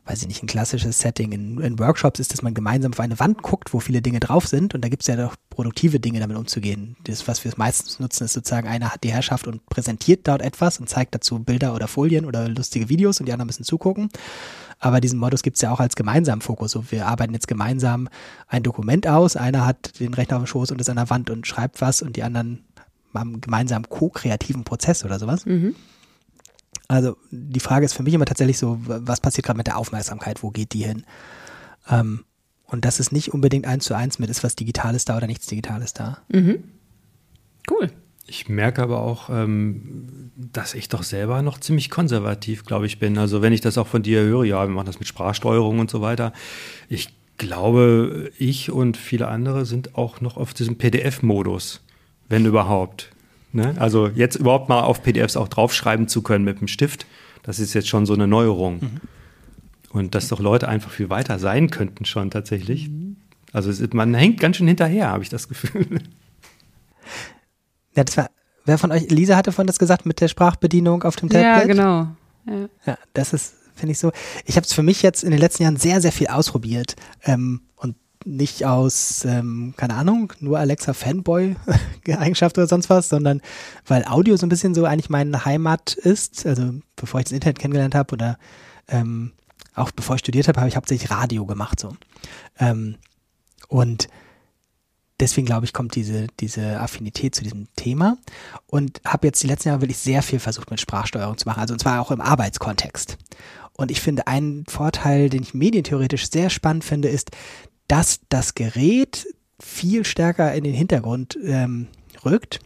[0.05, 3.19] weiß ich nicht, ein klassisches Setting in, in Workshops ist, dass man gemeinsam auf eine
[3.19, 6.19] Wand guckt, wo viele Dinge drauf sind und da gibt es ja doch produktive Dinge
[6.19, 6.95] damit umzugehen.
[7.05, 10.79] Das, was wir meistens nutzen, ist sozusagen, einer hat die Herrschaft und präsentiert dort etwas
[10.79, 14.09] und zeigt dazu Bilder oder Folien oder lustige Videos und die anderen müssen zugucken.
[14.79, 16.71] Aber diesen Modus gibt es ja auch als gemeinsamen Fokus.
[16.71, 18.09] So, wir arbeiten jetzt gemeinsam
[18.47, 19.35] ein Dokument aus.
[19.35, 22.01] Einer hat den Rechner auf dem Schoß und ist an der Wand und schreibt was
[22.01, 22.63] und die anderen
[23.13, 25.45] haben gemeinsam ko-kreativen Prozess oder sowas.
[25.45, 25.75] Mhm.
[26.87, 30.43] Also die Frage ist für mich immer tatsächlich so, was passiert gerade mit der Aufmerksamkeit,
[30.43, 31.03] wo geht die hin?
[31.89, 32.23] Ähm,
[32.65, 35.47] und das ist nicht unbedingt eins zu eins mit, ist was Digitales da oder nichts
[35.47, 36.19] Digitales da.
[36.29, 36.63] Mhm.
[37.69, 37.91] Cool.
[38.29, 43.17] Ich merke aber auch, ähm, dass ich doch selber noch ziemlich konservativ, glaube ich, bin.
[43.17, 45.89] Also wenn ich das auch von dir höre, ja, wir machen das mit Sprachsteuerung und
[45.89, 46.33] so weiter.
[46.89, 51.81] Ich glaube, ich und viele andere sind auch noch auf diesem PDF-Modus,
[52.27, 53.11] wenn überhaupt.
[53.53, 53.75] Ne?
[53.79, 57.05] Also jetzt überhaupt mal auf PDFs auch draufschreiben zu können mit dem Stift,
[57.43, 58.79] das ist jetzt schon so eine Neuerung.
[58.81, 59.01] Mhm.
[59.89, 62.89] Und dass doch Leute einfach viel weiter sein könnten schon tatsächlich.
[62.89, 63.15] Mhm.
[63.53, 66.01] Also es, man hängt ganz schön hinterher, habe ich das Gefühl.
[67.97, 68.29] Ja, das war,
[68.65, 71.43] wer von euch, Lisa hatte von das gesagt mit der Sprachbedienung auf dem Tablet?
[71.43, 72.07] Ja, genau.
[72.45, 74.11] Ja, ja das ist, finde ich so.
[74.45, 77.61] Ich habe es für mich jetzt in den letzten Jahren sehr, sehr viel ausprobiert ähm,
[77.75, 81.55] und nicht aus, ähm, keine Ahnung, nur Alexa Fanboy
[82.07, 83.41] Eigenschaft oder sonst was, sondern
[83.87, 86.45] weil Audio so ein bisschen so eigentlich meine Heimat ist.
[86.45, 88.37] Also bevor ich das Internet kennengelernt habe oder
[88.89, 89.31] ähm,
[89.73, 91.95] auch bevor ich studiert habe, habe ich hauptsächlich Radio gemacht so.
[92.59, 92.97] Ähm,
[93.69, 94.07] und
[95.19, 98.17] deswegen glaube ich, kommt diese, diese Affinität zu diesem Thema
[98.67, 101.73] und habe jetzt die letzten Jahre wirklich sehr viel versucht mit Sprachsteuerung zu machen, also
[101.73, 103.17] und zwar auch im Arbeitskontext.
[103.73, 107.31] Und ich finde, einen Vorteil, den ich medientheoretisch sehr spannend finde, ist,
[107.87, 109.27] dass das Gerät
[109.59, 111.87] viel stärker in den Hintergrund ähm,
[112.25, 112.59] rückt.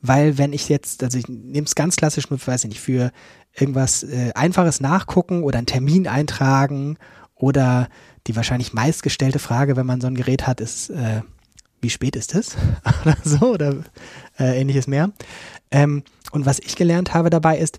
[0.00, 3.10] Weil wenn ich jetzt, also ich nehme es ganz klassisch nur, weiß ich nicht, für
[3.54, 6.96] irgendwas äh, Einfaches nachgucken oder einen Termin eintragen
[7.34, 7.88] oder
[8.26, 11.22] die wahrscheinlich meistgestellte Frage, wenn man so ein Gerät hat, ist, äh,
[11.80, 12.56] wie spät ist es?
[13.04, 13.76] oder so oder
[14.38, 15.12] äh, ähnliches mehr.
[15.70, 17.78] Ähm, und was ich gelernt habe dabei ist,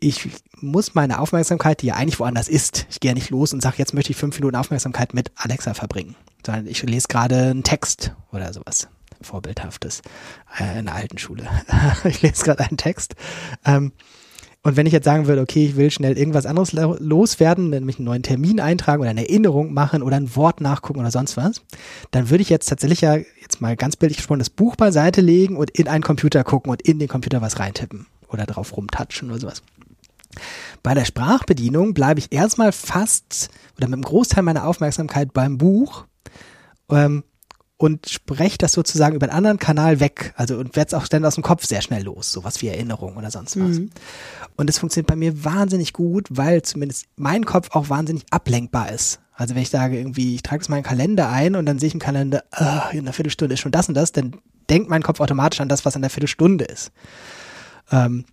[0.00, 0.28] ich
[0.60, 3.76] muss meine Aufmerksamkeit, die ja eigentlich woanders ist, ich gehe ja nicht los und sage,
[3.78, 8.14] jetzt möchte ich fünf Minuten Aufmerksamkeit mit Alexa verbringen, sondern ich lese gerade einen Text
[8.32, 8.88] oder sowas.
[9.22, 10.02] Vorbildhaftes
[10.58, 11.48] äh, in der alten Schule.
[12.04, 13.14] ich lese gerade einen Text.
[13.64, 13.92] Ähm,
[14.66, 18.06] und wenn ich jetzt sagen würde, okay, ich will schnell irgendwas anderes loswerden, nämlich einen
[18.06, 21.62] neuen Termin eintragen oder eine Erinnerung machen oder ein Wort nachgucken oder sonst was,
[22.10, 25.56] dann würde ich jetzt tatsächlich ja jetzt mal ganz bildlich gesprochen das Buch beiseite legen
[25.56, 29.38] und in einen Computer gucken und in den Computer was reintippen oder drauf rumtatschen oder
[29.38, 29.62] sowas.
[30.82, 36.06] Bei der Sprachbedienung bleibe ich erstmal fast oder mit einem Großteil meiner Aufmerksamkeit beim Buch
[36.90, 37.22] ähm,
[37.78, 40.32] und spreche das sozusagen über einen anderen Kanal weg.
[40.36, 43.16] Also und werde es auch ständig aus dem Kopf sehr schnell los, sowas wie Erinnerung
[43.16, 43.78] oder sonst was.
[43.78, 43.90] Mhm.
[44.56, 49.20] Und es funktioniert bei mir wahnsinnig gut, weil zumindest mein Kopf auch wahnsinnig ablenkbar ist.
[49.34, 51.78] Also wenn ich sage irgendwie, ich trage es mal in den Kalender ein und dann
[51.78, 54.36] sehe ich im Kalender, oh, in einer Viertelstunde ist schon das und das, dann
[54.70, 56.90] denkt mein Kopf automatisch an das, was in der Viertelstunde ist.
[57.92, 58.24] Ähm,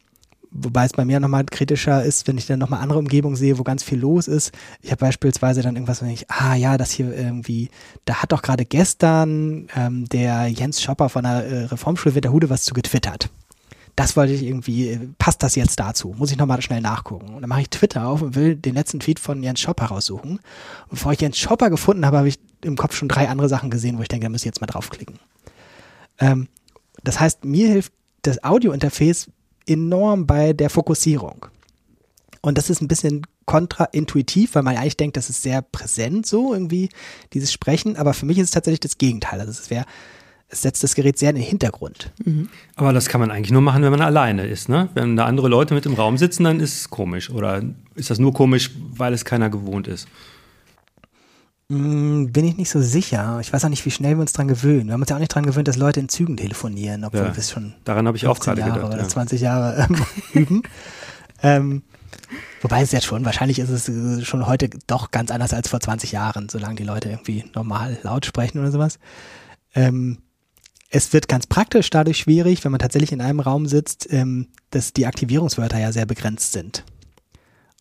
[0.56, 3.64] Wobei es bei mir nochmal kritischer ist, wenn ich dann nochmal andere Umgebungen sehe, wo
[3.64, 4.52] ganz viel los ist.
[4.82, 7.70] Ich habe beispielsweise dann irgendwas, wenn ich, ah ja, das hier irgendwie,
[8.06, 12.66] da hat doch gerade gestern ähm, der Jens Schopper von der äh, Reformschule Winterhude was
[12.66, 13.30] zu getwittert.
[13.96, 16.14] Das wollte ich irgendwie, äh, passt das jetzt dazu?
[16.18, 17.34] Muss ich nochmal schnell nachgucken.
[17.34, 20.34] Und dann mache ich Twitter auf und will den letzten Tweet von Jens Schopper raussuchen.
[20.34, 23.72] Und bevor ich Jens Schopper gefunden habe, habe ich im Kopf schon drei andere Sachen
[23.72, 25.18] gesehen, wo ich denke, da muss ich jetzt mal draufklicken.
[26.20, 26.48] Ähm,
[27.04, 29.30] das heißt, mir hilft das Audiointerface
[29.68, 31.46] enorm bei der Fokussierung.
[32.42, 36.54] Und das ist ein bisschen kontraintuitiv, weil man eigentlich denkt, das ist sehr präsent so
[36.54, 36.90] irgendwie,
[37.34, 37.96] dieses Sprechen.
[37.98, 39.40] Aber für mich ist es tatsächlich das Gegenteil.
[39.40, 39.86] Also es wäre,
[40.50, 42.12] es setzt das Gerät sehr in den Hintergrund.
[42.24, 42.50] Mhm.
[42.76, 44.70] Aber das kann man eigentlich nur machen, wenn man alleine ist.
[44.70, 44.90] Ne?
[44.94, 47.30] Wenn da andere Leute mit im Raum sitzen, dann ist es komisch.
[47.30, 47.64] Oder
[47.96, 50.08] ist das nur komisch, weil es keiner gewohnt ist?
[51.74, 53.40] Hm, bin ich nicht so sicher.
[53.42, 54.88] Ich weiß auch nicht, wie schnell wir uns dran gewöhnen.
[54.88, 57.36] Wir haben uns ja auch nicht dran gewöhnt, dass Leute in Zügen telefonieren, obwohl ja,
[57.36, 59.08] wir es schon daran habe ich auch gerade Jahre gedacht, oder ja.
[59.08, 60.64] 20 Jahre ähm, üben.
[61.42, 61.82] ähm,
[62.62, 65.80] wobei es jetzt schon, wahrscheinlich ist es äh, schon heute doch ganz anders als vor
[65.80, 69.00] 20 Jahren, solange die Leute irgendwie normal laut sprechen oder sowas.
[69.74, 70.20] Ähm,
[70.90, 74.94] es wird ganz praktisch dadurch schwierig, wenn man tatsächlich in einem Raum sitzt, ähm, dass
[74.94, 76.84] die Aktivierungswörter ja sehr begrenzt sind.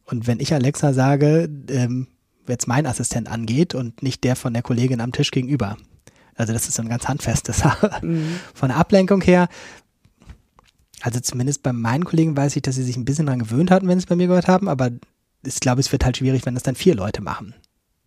[0.06, 2.06] Und wenn ich Alexa sage, ähm,
[2.48, 5.76] jetzt mein Assistent angeht und nicht der von der Kollegin am Tisch gegenüber.
[6.34, 7.90] Also das ist so ein ganz handfestes Sache.
[8.02, 8.40] Mhm.
[8.54, 9.48] Von der Ablenkung her,
[11.02, 13.86] also zumindest bei meinen Kollegen weiß ich, dass sie sich ein bisschen daran gewöhnt hatten,
[13.86, 14.90] wenn sie es bei mir gehört haben, aber
[15.44, 17.54] ich glaube, es wird halt schwierig, wenn das dann vier Leute machen.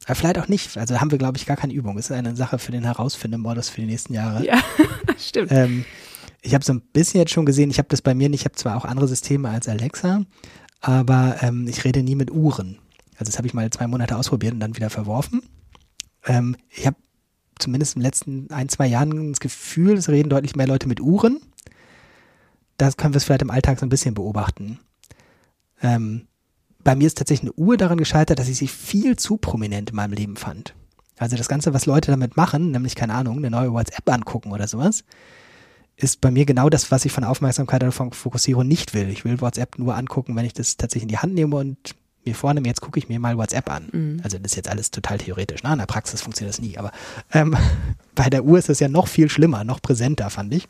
[0.05, 0.77] Aber vielleicht auch nicht.
[0.77, 1.95] Also haben wir, glaube ich, gar keine Übung.
[1.95, 4.45] Das ist eine Sache für den Herausfindemodus für die nächsten Jahre.
[4.45, 4.61] Ja,
[5.17, 5.51] stimmt.
[5.51, 5.85] Ähm,
[6.41, 8.45] ich habe so ein bisschen jetzt schon gesehen, ich habe das bei mir nicht, ich
[8.45, 10.21] habe zwar auch andere Systeme als Alexa,
[10.79, 12.77] aber ähm, ich rede nie mit Uhren.
[13.17, 15.41] Also das habe ich mal zwei Monate ausprobiert und dann wieder verworfen.
[16.25, 16.97] Ähm, ich habe
[17.59, 20.99] zumindest in den letzten ein, zwei Jahren das Gefühl, es reden deutlich mehr Leute mit
[20.99, 21.39] Uhren.
[22.77, 24.79] Das können wir es vielleicht im Alltag so ein bisschen beobachten.
[25.81, 26.27] Ähm,
[26.83, 29.95] bei mir ist tatsächlich eine Uhr daran gescheitert, dass ich sie viel zu prominent in
[29.95, 30.75] meinem Leben fand.
[31.17, 34.67] Also das Ganze, was Leute damit machen, nämlich keine Ahnung, eine neue WhatsApp angucken oder
[34.67, 35.05] sowas,
[35.95, 39.09] ist bei mir genau das, was ich von Aufmerksamkeit oder von Fokussierung nicht will.
[39.09, 41.95] Ich will WhatsApp nur angucken, wenn ich das tatsächlich in die Hand nehme und
[42.25, 43.87] mir vornehme, jetzt gucke ich mir mal WhatsApp an.
[43.91, 44.21] Mhm.
[44.23, 45.63] Also das ist jetzt alles total theoretisch.
[45.63, 45.73] Ne?
[45.73, 46.77] In der Praxis funktioniert das nie.
[46.77, 46.91] Aber
[47.33, 47.55] ähm,
[48.15, 50.67] bei der Uhr ist es ja noch viel schlimmer, noch präsenter, fand ich.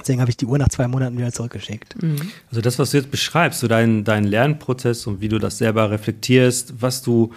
[0.00, 2.02] Deswegen habe ich die Uhr nach zwei Monaten wieder zurückgeschickt.
[2.02, 2.32] Mhm.
[2.50, 5.90] Also das, was du jetzt beschreibst, so dein, dein Lernprozess und wie du das selber
[5.90, 7.32] reflektierst, was du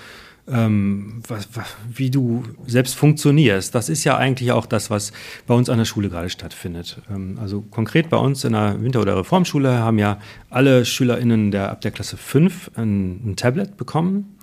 [0.48, 3.74] ähm, was, was, wie du selbst funktionierst.
[3.74, 5.12] Das ist ja eigentlich auch das, was
[5.48, 7.02] bei uns an der Schule gerade stattfindet.
[7.10, 10.20] Ähm, also konkret bei uns in der Winter- oder Reformschule haben ja
[10.50, 14.38] alle SchülerInnen der, ab der Klasse 5 ein, ein Tablet bekommen.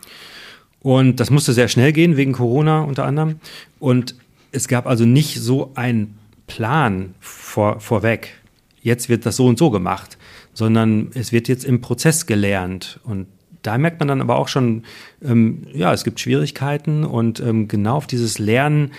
[0.81, 3.37] Und das musste sehr schnell gehen, wegen Corona unter anderem.
[3.79, 4.17] Und
[4.51, 8.35] es gab also nicht so einen Plan vor, vorweg.
[8.83, 10.19] Jetzt wird das so und so gemacht,
[10.53, 12.99] sondern es wird jetzt im Prozess gelernt.
[13.05, 13.29] Und
[13.63, 14.85] da merkt man dann aber auch schon,
[15.25, 18.93] ähm, ja, es gibt Schwierigkeiten und ähm, genau auf dieses Lernen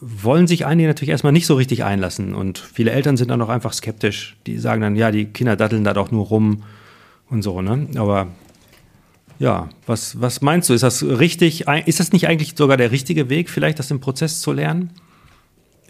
[0.00, 2.34] wollen sich einige natürlich erstmal nicht so richtig einlassen.
[2.34, 4.36] Und viele Eltern sind dann auch einfach skeptisch.
[4.46, 6.62] Die sagen dann, ja, die Kinder datteln da doch nur rum
[7.28, 7.88] und so, ne?
[7.96, 8.28] Aber
[9.38, 10.74] ja, was, was meinst du?
[10.74, 11.66] Ist das richtig?
[11.86, 14.90] Ist das nicht eigentlich sogar der richtige Weg, vielleicht das im Prozess zu lernen?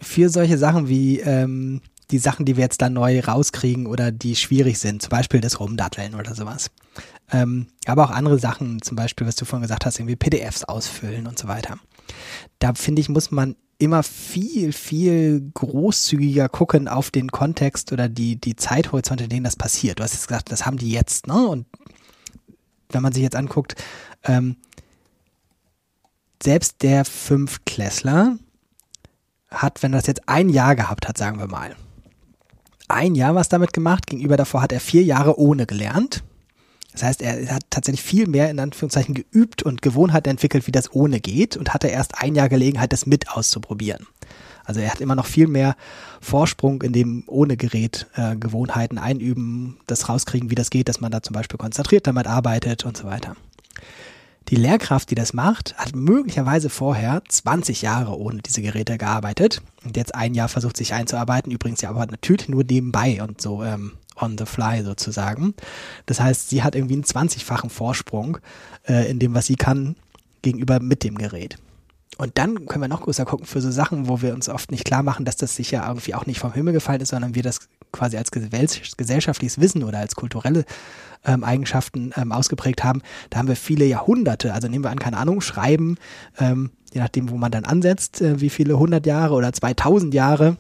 [0.00, 1.80] Für solche Sachen wie ähm,
[2.11, 5.61] die Sachen, die wir jetzt da neu rauskriegen oder die schwierig sind, zum Beispiel das
[5.61, 6.70] Rumdatteln oder sowas.
[7.31, 11.26] Ähm, aber auch andere Sachen, zum Beispiel, was du vorhin gesagt hast, irgendwie PDFs ausfüllen
[11.26, 11.79] und so weiter.
[12.59, 18.37] Da finde ich, muss man immer viel, viel großzügiger gucken auf den Kontext oder die,
[18.37, 19.99] die Zeithorizonte, in denen das passiert.
[19.99, 21.47] Du hast jetzt gesagt, das haben die jetzt, ne?
[21.47, 21.66] Und
[22.91, 23.76] wenn man sich jetzt anguckt,
[24.24, 24.57] ähm,
[26.43, 28.39] selbst der Fünftklässler
[29.51, 31.76] hat, wenn das jetzt ein Jahr gehabt hat, sagen wir mal,
[32.89, 36.24] ein Jahr was damit gemacht, gegenüber davor hat er vier Jahre ohne gelernt.
[36.93, 40.93] Das heißt, er hat tatsächlich viel mehr in Anführungszeichen geübt und Gewohnheiten entwickelt, wie das
[40.93, 44.07] ohne geht und hatte erst ein Jahr Gelegenheit, das mit auszuprobieren.
[44.64, 45.76] Also er hat immer noch viel mehr
[46.20, 51.11] Vorsprung in dem ohne Gerät äh, Gewohnheiten einüben, das rauskriegen, wie das geht, dass man
[51.11, 53.34] da zum Beispiel konzentriert damit arbeitet und so weiter.
[54.49, 59.97] Die Lehrkraft, die das macht, hat möglicherweise vorher 20 Jahre ohne diese Geräte gearbeitet und
[59.97, 61.53] jetzt ein Jahr versucht sich einzuarbeiten.
[61.53, 65.54] Übrigens ja aber natürlich nur nebenbei und so ähm, on the fly sozusagen.
[66.06, 68.38] Das heißt, sie hat irgendwie einen 20-fachen Vorsprung
[68.86, 69.96] äh, in dem, was sie kann,
[70.42, 71.56] gegenüber mit dem Gerät.
[72.16, 74.84] Und dann können wir noch größer gucken für so Sachen, wo wir uns oft nicht
[74.84, 77.44] klar machen, dass das sich ja irgendwie auch nicht vom Himmel gefallen ist, sondern wir
[77.44, 80.64] das quasi als gesellschaftliches Wissen oder als kulturelle
[81.24, 85.16] ähm, Eigenschaften ähm, ausgeprägt haben, da haben wir viele Jahrhunderte, also nehmen wir an, keine
[85.16, 85.96] Ahnung, Schreiben,
[86.38, 90.56] ähm, je nachdem, wo man dann ansetzt, äh, wie viele hundert Jahre oder 2000 Jahre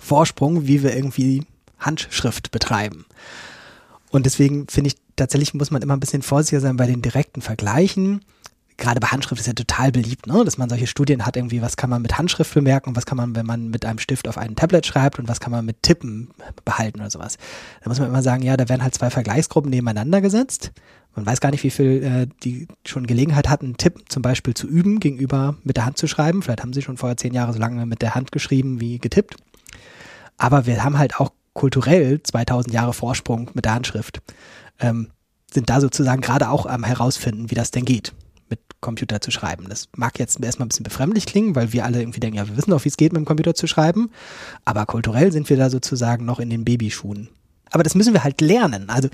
[0.00, 1.44] Vorsprung, wie wir irgendwie
[1.78, 3.06] Handschrift betreiben.
[4.10, 7.40] Und deswegen finde ich, tatsächlich muss man immer ein bisschen vorsichtiger sein bei den direkten
[7.40, 8.20] Vergleichen
[8.76, 10.44] gerade bei Handschrift ist ja total beliebt, ne?
[10.44, 13.36] dass man solche Studien hat, irgendwie, was kann man mit Handschrift bemerken, was kann man,
[13.36, 16.30] wenn man mit einem Stift auf ein Tablet schreibt und was kann man mit Tippen
[16.64, 17.38] behalten oder sowas.
[17.82, 20.72] Da muss man immer sagen, ja, da werden halt zwei Vergleichsgruppen nebeneinander gesetzt.
[21.14, 24.66] Man weiß gar nicht, wie viel äh, die schon Gelegenheit hatten, Tippen zum Beispiel zu
[24.66, 26.42] üben, gegenüber mit der Hand zu schreiben.
[26.42, 29.36] Vielleicht haben sie schon vorher zehn Jahre so lange mit der Hand geschrieben wie getippt.
[30.36, 34.20] Aber wir haben halt auch kulturell 2000 Jahre Vorsprung mit der Handschrift.
[34.78, 35.10] Ähm,
[35.52, 38.12] sind da sozusagen gerade auch am herausfinden, wie das denn geht
[38.50, 39.66] mit Computer zu schreiben.
[39.68, 42.56] Das mag jetzt erstmal ein bisschen befremdlich klingen, weil wir alle irgendwie denken, ja, wir
[42.56, 44.10] wissen doch, wie es geht, mit dem Computer zu schreiben.
[44.64, 47.28] Aber kulturell sind wir da sozusagen noch in den Babyschuhen.
[47.70, 48.88] Aber das müssen wir halt lernen.
[48.88, 49.08] Also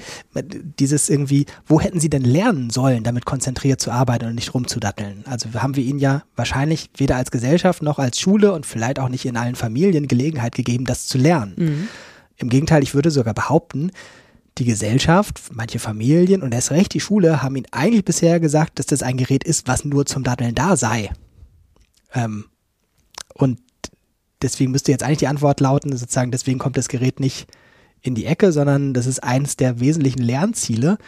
[0.79, 5.25] dieses irgendwie, wo hätten sie denn lernen sollen, damit konzentriert zu arbeiten und nicht rumzudatteln?
[5.25, 9.09] Also haben wir ihnen ja wahrscheinlich weder als Gesellschaft noch als Schule und vielleicht auch
[9.09, 11.55] nicht in allen Familien Gelegenheit gegeben, das zu lernen.
[11.57, 11.89] Mhm.
[12.41, 13.93] Im Gegenteil, ich würde sogar behaupten,
[14.59, 18.87] die Gesellschaft, manche Familien und erst recht die Schule haben ihnen eigentlich bisher gesagt, dass
[18.87, 21.11] das ein Gerät ist, was nur zum Daddeln da sei.
[22.15, 22.47] Ähm,
[23.35, 23.61] und
[24.43, 27.47] deswegen müsste jetzt eigentlich die Antwort lauten, sozusagen, deswegen kommt das Gerät nicht
[28.03, 30.99] in die Ecke, sondern das ist eines der wesentlichen Lernziele,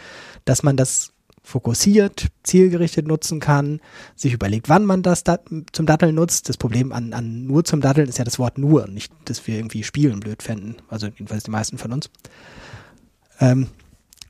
[0.45, 1.13] dass man das
[1.43, 3.81] fokussiert, zielgerichtet nutzen kann,
[4.15, 5.41] sich überlegt, wann man das dat
[5.73, 6.47] zum Datteln nutzt.
[6.47, 9.57] Das Problem an, an nur zum Datteln ist ja das Wort nur, nicht, dass wir
[9.57, 12.09] irgendwie spielen blöd fänden, also jedenfalls die meisten von uns.
[13.39, 13.67] Ähm,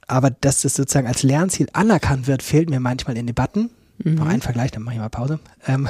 [0.07, 3.70] aber dass das sozusagen als Lernziel anerkannt wird, fehlt mir manchmal in Debatten.
[3.99, 4.16] Mhm.
[4.16, 5.39] Noch ein Vergleich, dann mache ich mal Pause.
[5.68, 5.88] Ähm,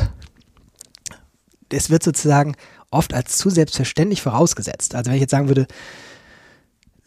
[1.72, 2.56] es wird sozusagen
[2.92, 4.94] oft als zu selbstverständlich vorausgesetzt.
[4.94, 5.68] Also wenn ich jetzt sagen würde,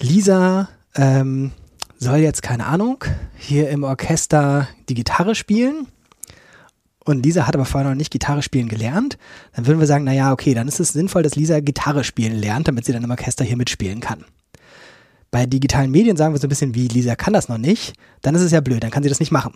[0.01, 1.53] Lisa ähm,
[1.99, 3.05] soll jetzt, keine Ahnung,
[3.37, 5.87] hier im Orchester die Gitarre spielen
[7.05, 9.17] und Lisa hat aber vorher noch nicht Gitarre spielen gelernt,
[9.55, 12.69] dann würden wir sagen, naja, okay, dann ist es sinnvoll, dass Lisa Gitarre spielen lernt,
[12.69, 14.25] damit sie dann im Orchester hier mitspielen kann.
[15.31, 18.35] Bei digitalen Medien sagen wir so ein bisschen wie, Lisa kann das noch nicht, dann
[18.35, 19.55] ist es ja blöd, dann kann sie das nicht machen.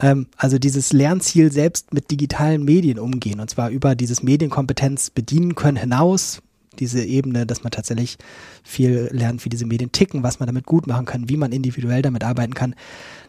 [0.00, 5.54] Ähm, also dieses Lernziel selbst mit digitalen Medien umgehen und zwar über dieses Medienkompetenz bedienen
[5.54, 6.40] können hinaus,
[6.78, 8.18] diese Ebene, dass man tatsächlich
[8.62, 12.02] viel lernt, wie diese Medien ticken, was man damit gut machen kann, wie man individuell
[12.02, 12.74] damit arbeiten kann.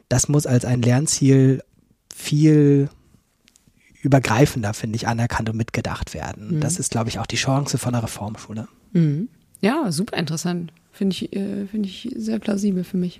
[0.09, 1.63] Das muss als ein Lernziel
[2.13, 2.89] viel
[4.01, 6.55] übergreifender, finde ich, anerkannt und mitgedacht werden.
[6.55, 6.59] Mhm.
[6.59, 8.67] Das ist, glaube ich, auch die Chance von einer Reformschule.
[8.91, 9.29] Mhm.
[9.61, 10.73] Ja, super interessant.
[10.91, 13.19] Finde ich, äh, finde ich sehr plausibel für mich.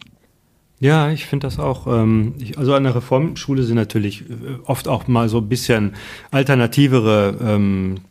[0.84, 1.88] Ja, ich finde das auch.
[1.88, 5.94] Ähm, ich, also an der Reformschule sind natürlich äh, oft auch mal so ein bisschen
[6.30, 8.02] alternativere ähm,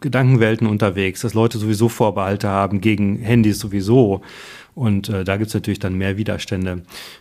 [0.00, 4.22] Gedankenwelten unterwegs, dass Leute sowieso Vorbehalte haben gegen Handys sowieso.
[4.74, 6.80] Und äh, da gibt's natürlich dann mehr Widerstände.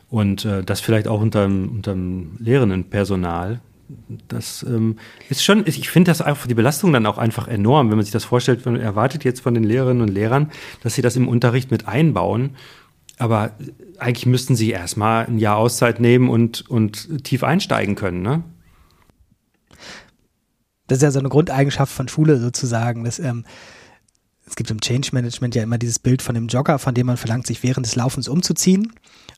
[0.09, 3.59] Und äh, das vielleicht auch unter, unter dem lehrenden Personal.
[4.29, 7.97] Das ähm, ist schon, ich finde das einfach die Belastung dann auch einfach enorm, wenn
[7.97, 10.49] man sich das vorstellt, man erwartet jetzt von den Lehrerinnen und Lehrern,
[10.81, 12.51] dass sie das im Unterricht mit einbauen.
[13.17, 13.51] Aber
[13.97, 18.43] eigentlich müssten sie erstmal ein Jahr Auszeit nehmen und, und tief einsteigen können, ne?
[20.87, 23.43] Das ist ja so eine Grundeigenschaft von Schule sozusagen, dass ähm,
[24.47, 27.17] es gibt im Change Management ja immer dieses Bild von dem Jogger, von dem man
[27.17, 28.93] verlangt, sich während des Laufens umzuziehen.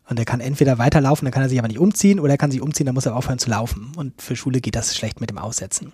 [0.07, 2.51] Und er kann entweder weiterlaufen, dann kann er sich aber nicht umziehen, oder er kann
[2.51, 3.91] sich umziehen, dann muss er aufhören zu laufen.
[3.95, 5.93] Und für Schule geht das schlecht mit dem Aussetzen.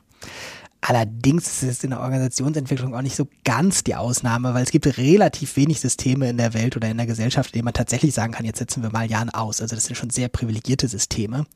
[0.88, 4.86] Allerdings ist es in der Organisationsentwicklung auch nicht so ganz die Ausnahme, weil es gibt
[5.00, 8.34] relativ wenig Systeme in der Welt oder in der Gesellschaft, in denen man tatsächlich sagen
[8.34, 9.62] kann, jetzt setzen wir mal Jahren aus.
[9.64, 11.48] Also das sind schon sehr privilegierte Systeme.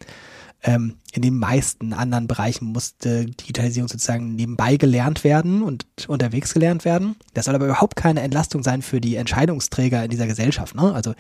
[0.63, 6.83] Ähm, in den meisten anderen Bereichen musste Digitalisierung sozusagen nebenbei gelernt werden und unterwegs gelernt
[6.83, 7.15] werden.
[7.35, 10.73] Das soll aber überhaupt keine Entlastung sein für die Entscheidungsträger in dieser Gesellschaft.
[10.73, 10.91] Ne?
[10.91, 11.13] Also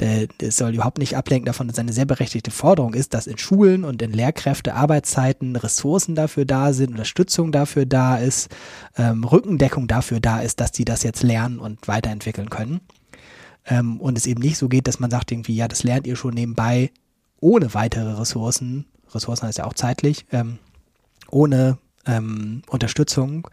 [0.00, 3.84] es soll überhaupt nicht ablenken davon, dass eine sehr berechtigte Forderung ist, dass in Schulen
[3.84, 8.48] und in Lehrkräfte Arbeitszeiten Ressourcen dafür da sind, Unterstützung dafür da ist,
[8.96, 12.80] ähm, Rückendeckung dafür da ist, dass die das jetzt lernen und weiterentwickeln können.
[13.66, 16.16] Ähm, und es eben nicht so geht, dass man sagt irgendwie, ja, das lernt ihr
[16.16, 16.90] schon nebenbei
[17.40, 20.58] ohne weitere Ressourcen, Ressourcen heißt ja auch zeitlich, ähm,
[21.30, 23.48] ohne ähm, Unterstützung,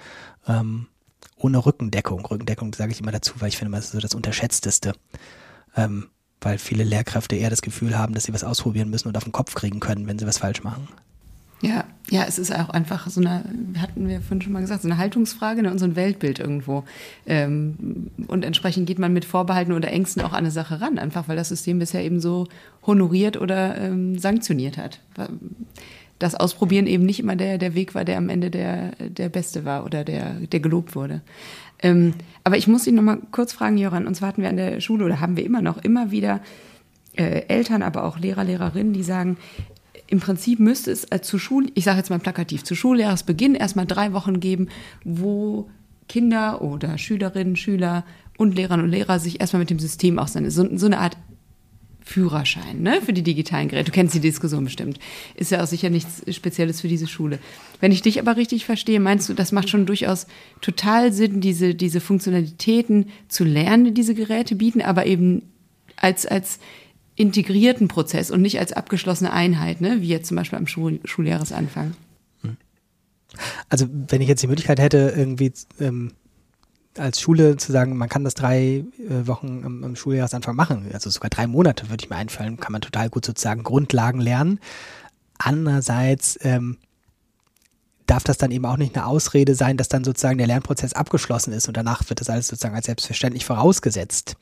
[0.47, 0.87] ähm,
[1.37, 2.25] ohne Rückendeckung.
[2.25, 4.93] Rückendeckung sage ich immer dazu, weil ich finde, das ist so das Unterschätzteste.
[5.75, 6.09] Ähm,
[6.41, 9.33] weil viele Lehrkräfte eher das Gefühl haben, dass sie was ausprobieren müssen und auf den
[9.33, 10.87] Kopf kriegen können, wenn sie was falsch machen.
[11.61, 13.43] Ja, ja, es ist auch einfach so eine,
[13.77, 16.85] hatten wir vorhin schon mal gesagt, so eine Haltungsfrage ne, und so ein Weltbild irgendwo.
[17.27, 21.27] Ähm, und entsprechend geht man mit Vorbehalten oder Ängsten auch an eine Sache ran, einfach
[21.27, 22.47] weil das System bisher eben so
[22.87, 25.01] honoriert oder ähm, sanktioniert hat.
[26.17, 29.65] Das Ausprobieren eben nicht immer der, der Weg war, der am Ende der, der beste
[29.65, 31.21] war oder der, der gelobt wurde.
[31.81, 32.13] Ähm,
[32.43, 34.07] aber ich muss ihn noch mal kurz fragen, Joran.
[34.07, 36.41] Und zwar hatten wir an der Schule oder haben wir immer noch immer wieder
[37.15, 39.37] äh, Eltern, aber auch Lehrer, Lehrerinnen, die sagen,
[40.07, 43.85] im Prinzip müsste es äh, zu Schul, ich sage jetzt mal plakativ, zu Schuljahresbeginn erstmal
[43.85, 44.69] drei Wochen geben,
[45.03, 45.69] wo
[46.07, 48.03] Kinder oder Schülerinnen, Schüler
[48.37, 50.77] und Lehrerinnen und Lehrer sich erstmal mit dem System auseinandersetzen.
[50.77, 51.17] So, so eine Art
[52.09, 53.91] Führerschein ne, für die digitalen Geräte.
[53.91, 54.97] Du kennst die Diskussion bestimmt.
[55.35, 57.37] Ist ja auch sicher nichts Spezielles für diese Schule.
[57.81, 60.25] Wenn ich dich aber richtig verstehe, meinst du, das macht schon durchaus
[60.59, 65.43] total Sinn, diese, diese Funktionalitäten zu lernen, die diese Geräte bieten, aber eben
[65.97, 66.59] als, als
[67.15, 71.93] integrierten Prozess und nicht als abgeschlossene Einheit, ne, wie jetzt zum Beispiel am Schul Schuljahresanfang.
[73.69, 76.13] Also wenn ich jetzt die Möglichkeit hätte, irgendwie ähm,
[76.99, 81.09] als Schule zu sagen, man kann das drei äh, Wochen am, am Schuljahresanfang machen, also
[81.09, 84.59] sogar drei Monate würde ich mir einfallen, kann man total gut sozusagen Grundlagen lernen.
[85.37, 86.77] Andererseits ähm,
[88.05, 91.53] darf das dann eben auch nicht eine Ausrede sein, dass dann sozusagen der Lernprozess abgeschlossen
[91.53, 94.35] ist und danach wird das alles sozusagen als selbstverständlich vorausgesetzt.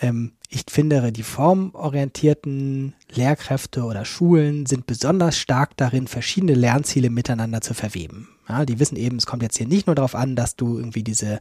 [0.00, 7.62] Ähm, ich finde, die formorientierten Lehrkräfte oder Schulen sind besonders stark darin, verschiedene Lernziele miteinander
[7.62, 8.28] zu verweben.
[8.48, 11.02] Ja, die wissen eben, es kommt jetzt hier nicht nur darauf an, dass du irgendwie
[11.02, 11.40] diese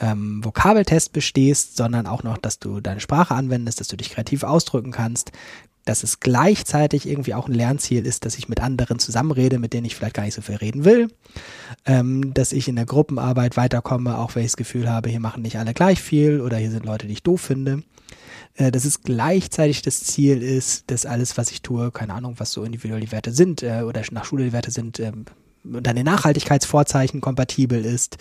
[0.00, 4.42] ähm, Vokabeltest bestehst, sondern auch noch, dass du deine Sprache anwendest, dass du dich kreativ
[4.42, 5.32] ausdrücken kannst,
[5.84, 9.86] dass es gleichzeitig irgendwie auch ein Lernziel ist, dass ich mit anderen zusammenrede, mit denen
[9.86, 11.10] ich vielleicht gar nicht so viel reden will,
[11.86, 15.42] ähm, dass ich in der Gruppenarbeit weiterkomme, auch wenn ich das Gefühl habe, hier machen
[15.42, 17.82] nicht alle gleich viel oder hier sind Leute, die ich doof finde.
[18.54, 22.52] Äh, dass es gleichzeitig das Ziel ist, dass alles, was ich tue, keine Ahnung, was
[22.52, 25.24] so individuelle Werte sind äh, oder nach Schule die Werte sind, ähm,
[25.62, 28.18] den Nachhaltigkeitsvorzeichen kompatibel ist,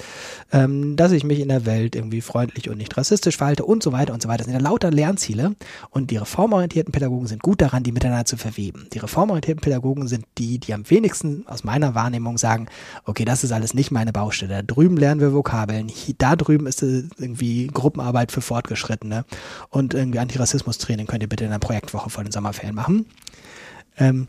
[0.51, 3.91] ähm, dass ich mich in der Welt irgendwie freundlich und nicht rassistisch verhalte und so
[3.91, 4.39] weiter und so weiter.
[4.39, 5.55] Das sind ja lauter Lernziele
[5.89, 8.87] und die reformorientierten Pädagogen sind gut daran, die miteinander zu verweben.
[8.93, 12.67] Die reformorientierten Pädagogen sind die, die am wenigsten aus meiner Wahrnehmung sagen,
[13.05, 14.55] okay, das ist alles nicht meine Baustelle.
[14.55, 19.25] Da drüben lernen wir Vokabeln, da drüben ist irgendwie Gruppenarbeit für Fortgeschrittene
[19.69, 23.05] und irgendwie Antirassismus-Training könnt ihr bitte in einer Projektwoche vor den Sommerferien machen.
[23.97, 24.27] Ähm,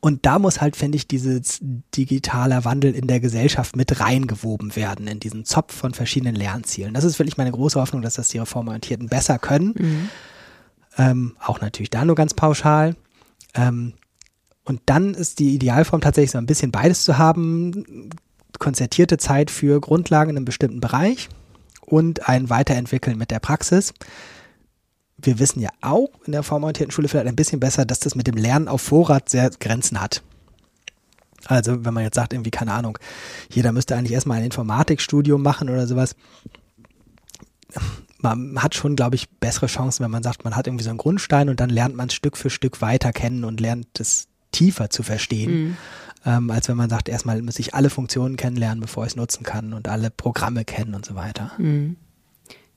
[0.00, 1.58] und da muss halt, finde ich, dieses
[1.96, 6.94] digitaler Wandel in der Gesellschaft mit reingewoben werden, in diesen Zopf von verschiedenen Lernzielen.
[6.94, 9.74] Das ist wirklich meine große Hoffnung, dass das die Reformorientierten besser können.
[9.78, 10.08] Mhm.
[10.98, 12.94] Ähm, auch natürlich da nur ganz pauschal.
[13.54, 13.94] Ähm,
[14.64, 18.10] und dann ist die Idealform tatsächlich so ein bisschen beides zu haben.
[18.58, 21.28] Konzertierte Zeit für Grundlagen in einem bestimmten Bereich.
[21.86, 23.94] und ein Weiterentwickeln mit der Praxis.
[25.26, 28.28] Wir wissen ja auch in der formorientierten Schule vielleicht ein bisschen besser, dass das mit
[28.28, 30.22] dem Lernen auf Vorrat sehr Grenzen hat.
[31.46, 32.98] Also wenn man jetzt sagt, irgendwie, keine Ahnung,
[33.50, 36.14] jeder müsste eigentlich erstmal ein Informatikstudium machen oder sowas.
[38.18, 40.98] Man hat schon, glaube ich, bessere Chancen, wenn man sagt, man hat irgendwie so einen
[40.98, 45.02] Grundstein und dann lernt man Stück für Stück weiter kennen und lernt es tiefer zu
[45.02, 45.52] verstehen.
[45.52, 45.76] Mhm.
[46.24, 49.44] Ähm, als wenn man sagt, erstmal muss ich alle Funktionen kennenlernen, bevor ich es nutzen
[49.44, 51.52] kann und alle Programme kennen und so weiter.
[51.58, 51.96] Mhm.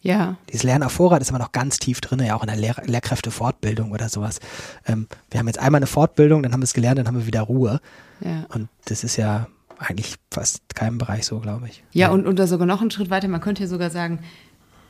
[0.01, 0.37] Ja.
[0.49, 2.75] Dieses Lernen auf Vorrat ist immer noch ganz tief drin, ja auch in der Lehr
[2.85, 4.39] Lehrkräftefortbildung oder sowas.
[4.85, 7.27] Ähm, wir haben jetzt einmal eine Fortbildung, dann haben wir es gelernt, dann haben wir
[7.27, 7.81] wieder Ruhe.
[8.21, 8.45] Ja.
[8.53, 9.47] Und das ist ja
[9.77, 11.83] eigentlich fast keinem Bereich so, glaube ich.
[11.91, 14.19] Ja, ja, und, da sogar noch einen Schritt weiter, man könnte ja sogar sagen,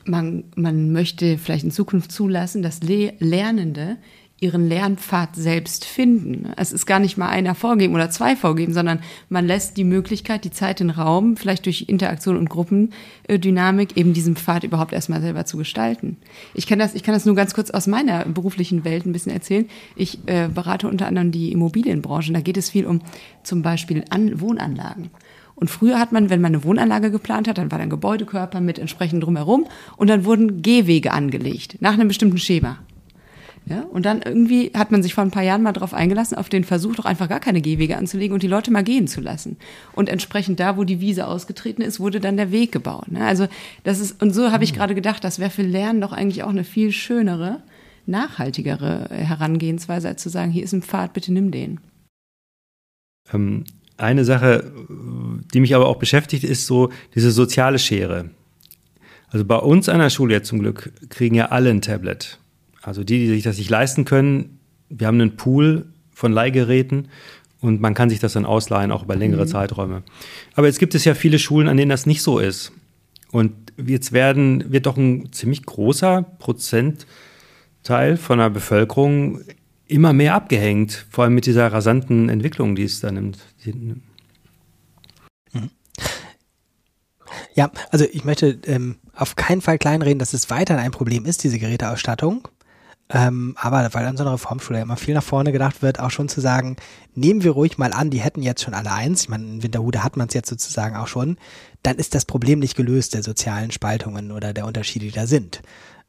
[0.04, 3.98] man, man möchte vielleicht in Zukunft zulassen, dass Le Lernende
[4.40, 6.50] ihren Lernpfad selbst finden.
[6.56, 10.44] Es ist gar nicht mal einer vorgeben oder zwei vorgeben, sondern man lässt die Möglichkeit,
[10.44, 15.44] die Zeit, den Raum, vielleicht durch Interaktion und Gruppendynamik, eben diesen Pfad überhaupt erstmal selber
[15.44, 16.16] zu gestalten.
[16.54, 19.32] Ich kann das, ich kann das nur ganz kurz aus meiner beruflichen Welt ein bisschen
[19.32, 19.68] erzählen.
[19.94, 22.32] Ich äh, berate unter anderem die Immobilienbranche.
[22.32, 23.02] Da geht es viel um
[23.42, 25.10] zum Beispiel An Wohnanlagen.
[25.54, 28.62] Und früher hat man, wenn man eine Wohnanlage geplant hat, dann war da ein Gebäudekörper
[28.62, 29.66] mit entsprechend drumherum
[29.98, 32.78] und dann wurden Gehwege angelegt nach einem bestimmten Schema.
[33.70, 36.48] Ja, und dann irgendwie hat man sich vor ein paar Jahren mal darauf eingelassen, auf
[36.48, 39.58] den Versuch doch einfach gar keine Gehwege anzulegen und die Leute mal gehen zu lassen.
[39.92, 43.12] Und entsprechend da, wo die Wiese ausgetreten ist, wurde dann der Weg gebaut.
[43.12, 43.24] Ne?
[43.24, 43.46] Also
[43.84, 44.76] das ist, und so habe ich mhm.
[44.78, 47.62] gerade gedacht, das wäre für Lernen doch eigentlich auch eine viel schönere,
[48.06, 51.78] nachhaltigere Herangehensweise, als zu sagen, hier ist ein Pfad, bitte nimm den.
[53.32, 53.62] Ähm,
[53.98, 54.72] eine Sache,
[55.54, 58.30] die mich aber auch beschäftigt, ist so diese soziale Schere.
[59.28, 62.40] Also bei uns an der Schule jetzt zum Glück kriegen ja alle ein Tablet.
[62.82, 67.08] Also die, die sich das nicht leisten können, wir haben einen Pool von Leihgeräten
[67.60, 69.48] und man kann sich das dann ausleihen, auch über längere mhm.
[69.48, 70.02] Zeiträume.
[70.54, 72.72] Aber jetzt gibt es ja viele Schulen, an denen das nicht so ist.
[73.30, 79.40] Und jetzt werden, wird doch ein ziemlich großer Prozentteil von der Bevölkerung
[79.86, 83.38] immer mehr abgehängt, vor allem mit dieser rasanten Entwicklung, die es da nimmt.
[85.52, 85.70] Mhm.
[87.54, 91.44] Ja, also ich möchte ähm, auf keinen Fall kleinreden, dass es weiterhin ein Problem ist,
[91.44, 92.48] diese Geräteausstattung.
[93.12, 96.12] Ähm, aber weil an so einer Reformschule ja immer viel nach vorne gedacht wird, auch
[96.12, 96.76] schon zu sagen,
[97.14, 100.04] nehmen wir ruhig mal an, die hätten jetzt schon alle eins, ich meine, in Winterhude
[100.04, 101.36] hat man es jetzt sozusagen auch schon,
[101.82, 105.60] dann ist das Problem nicht gelöst der sozialen Spaltungen oder der Unterschiede, die da sind.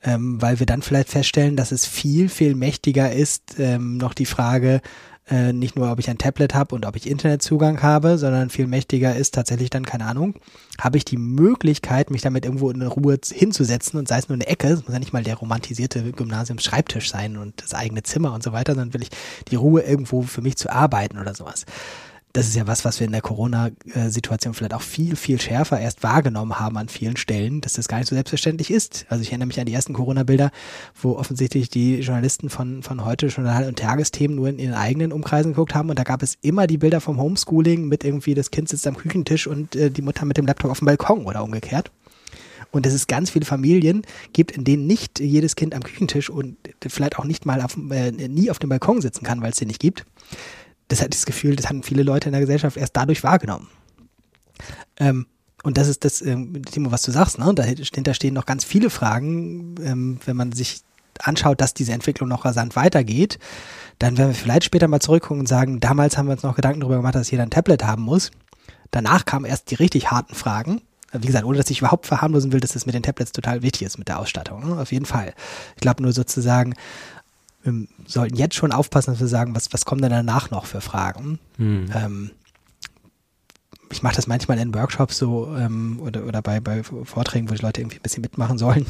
[0.04, 4.26] Ähm, weil wir dann vielleicht feststellen, dass es viel, viel mächtiger ist, ähm, noch die
[4.26, 4.82] Frage,
[5.32, 8.68] äh, nicht nur, ob ich ein Tablet habe und ob ich Internetzugang habe, sondern viel
[8.68, 10.36] mächtiger ist tatsächlich dann, keine Ahnung,
[10.80, 14.48] habe ich die Möglichkeit, mich damit irgendwo in Ruhe hinzusetzen und sei es nur eine
[14.48, 18.44] Ecke, es muss ja nicht mal der romantisierte Gymnasiumsschreibtisch sein und das eigene Zimmer und
[18.44, 19.10] so weiter, sondern will ich
[19.50, 21.66] die Ruhe irgendwo für mich zu arbeiten oder sowas
[22.34, 26.02] das ist ja was, was wir in der Corona-Situation vielleicht auch viel, viel schärfer erst
[26.04, 29.06] wahrgenommen haben an vielen Stellen, dass das gar nicht so selbstverständlich ist.
[29.10, 30.52] Also ich erinnere mich an die ersten Corona-Bilder,
[31.02, 35.52] wo offensichtlich die Journalisten von, von heute Journal- und Tagesthemen nur in ihren eigenen Umkreisen
[35.52, 38.70] geguckt haben und da gab es immer die Bilder vom Homeschooling mit irgendwie das Kind
[38.70, 41.92] sitzt am Küchentisch und äh, die Mutter mit dem Laptop auf dem Balkon oder umgekehrt.
[42.72, 46.56] Und dass es ganz viele Familien gibt, in denen nicht jedes Kind am Küchentisch und
[46.88, 49.68] vielleicht auch nicht mal auf, äh, nie auf dem Balkon sitzen kann, weil es den
[49.68, 50.06] nicht gibt
[50.92, 53.68] das hat das Gefühl, das haben viele Leute in der Gesellschaft erst dadurch wahrgenommen.
[54.98, 55.26] Ähm,
[55.64, 57.54] und das ist das, ähm, Timo, was du sagst, ne?
[57.54, 60.82] Dahinter stehen noch ganz viele Fragen, ähm, wenn man sich
[61.20, 63.40] anschaut, dass diese Entwicklung noch rasant weitergeht,
[64.00, 66.82] dann werden wir vielleicht später mal zurückgucken und sagen, damals haben wir uns noch Gedanken
[66.82, 68.32] darüber gemacht, dass jeder ein Tablet haben muss.
[68.90, 70.82] Danach kamen erst die richtig harten Fragen.
[71.14, 73.84] Wie gesagt, ohne dass ich überhaupt verharmlosen will, dass das mit den Tablets total wichtig
[73.84, 74.68] ist mit der Ausstattung.
[74.68, 74.82] Ne?
[74.82, 75.34] Auf jeden Fall.
[75.76, 76.74] Ich glaube nur sozusagen,
[77.64, 80.82] wir sollten jetzt schon aufpassen, dass wir sagen, was, was kommen denn danach noch für
[80.82, 81.40] Fragen?
[81.58, 81.86] Hm.
[81.94, 82.32] Ähm,
[83.92, 87.62] ich mache das manchmal in Workshops so ähm, oder, oder bei, bei Vorträgen, wo die
[87.62, 88.86] Leute irgendwie ein bisschen mitmachen sollen.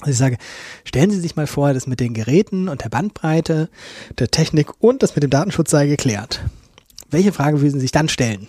[0.00, 0.36] Also ich sage,
[0.84, 3.70] stellen Sie sich mal vor, das mit den Geräten und der Bandbreite,
[4.18, 6.40] der Technik und das mit dem Datenschutz sei geklärt.
[7.10, 8.46] Welche Frage würden Sie sich dann stellen?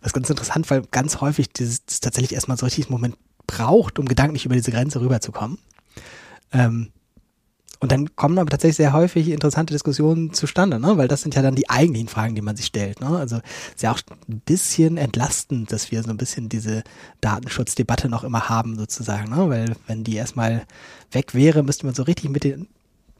[0.00, 3.16] Das ist ganz interessant, weil ganz häufig dieses, das tatsächlich erstmal so richtig Moment
[3.46, 5.58] braucht, um gedanklich über diese Grenze rüberzukommen.
[6.52, 6.92] Ähm,
[7.82, 10.96] und dann kommen aber tatsächlich sehr häufig interessante Diskussionen zustande, ne?
[10.98, 13.00] weil das sind ja dann die eigentlichen Fragen, die man sich stellt.
[13.00, 13.08] Ne?
[13.08, 13.40] Also
[13.74, 16.84] ist ja auch ein bisschen entlastend, dass wir so ein bisschen diese
[17.20, 19.30] Datenschutzdebatte noch immer haben, sozusagen.
[19.30, 19.50] Ne?
[19.50, 20.64] Weil wenn die erstmal
[21.10, 22.68] weg wäre, müsste man so richtig mit den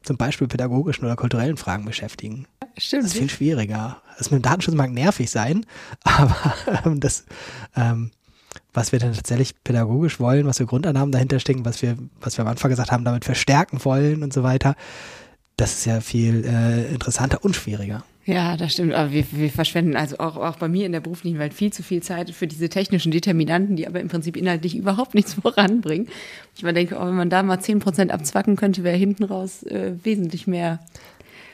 [0.04, 2.46] zum Beispiel pädagogischen oder kulturellen Fragen beschäftigen.
[2.78, 3.02] Stimmt.
[3.02, 4.00] Das ist viel schwieriger.
[4.16, 5.66] Das mit dem Datenschutz mag nervig sein,
[6.04, 6.54] aber
[6.84, 7.24] ähm, das
[7.74, 8.12] ähm,
[8.72, 12.44] was wir dann tatsächlich pädagogisch wollen, was für Grundannahmen dahinter stecken, was wir, was wir
[12.44, 14.74] am Anfang gesagt haben, damit verstärken wollen und so weiter.
[15.56, 18.02] Das ist ja viel äh, interessanter und schwieriger.
[18.24, 18.94] Ja, das stimmt.
[18.94, 21.82] Aber wir, wir verschwenden also auch, auch bei mir in der beruflichen Welt viel zu
[21.82, 26.08] viel Zeit für diese technischen Determinanten, die aber im Prinzip inhaltlich überhaupt nichts voranbringen.
[26.56, 29.64] Ich mal denke, oh, wenn man da mal zehn Prozent abzwacken könnte, wäre hinten raus
[29.64, 30.78] äh, wesentlich mehr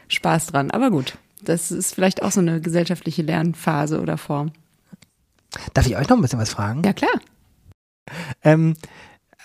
[0.09, 0.71] Spaß dran.
[0.71, 4.53] Aber gut, das ist vielleicht auch so eine gesellschaftliche Lernphase oder Form.
[5.75, 6.83] Darf ich euch noch ein bisschen was fragen?
[6.85, 7.13] Ja, klar.
[8.43, 8.75] Ähm,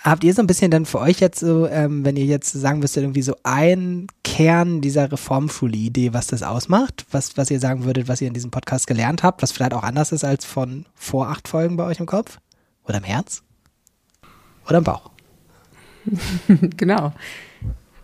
[0.04, 2.80] habt ihr so ein bisschen dann für euch jetzt so, ähm, wenn ihr jetzt sagen
[2.80, 8.08] müsstet, irgendwie so ein Kern dieser Reformschule-Idee, was das ausmacht, was, was ihr sagen würdet,
[8.08, 11.30] was ihr in diesem Podcast gelernt habt, was vielleicht auch anders ist als von vor
[11.30, 12.40] acht Folgen bei euch im Kopf?
[12.86, 13.44] Oder im Herz?
[14.68, 15.12] Oder im Bauch?
[16.78, 17.14] genau.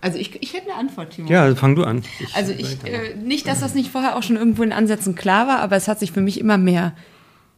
[0.02, 1.30] Also ich, ich hätte eine Antwort, Timo.
[1.30, 2.04] Ja, fang du an.
[2.20, 5.48] Ich also ich, äh, nicht, dass das nicht vorher auch schon irgendwo in Ansätzen klar
[5.48, 6.94] war, aber es hat sich für mich immer mehr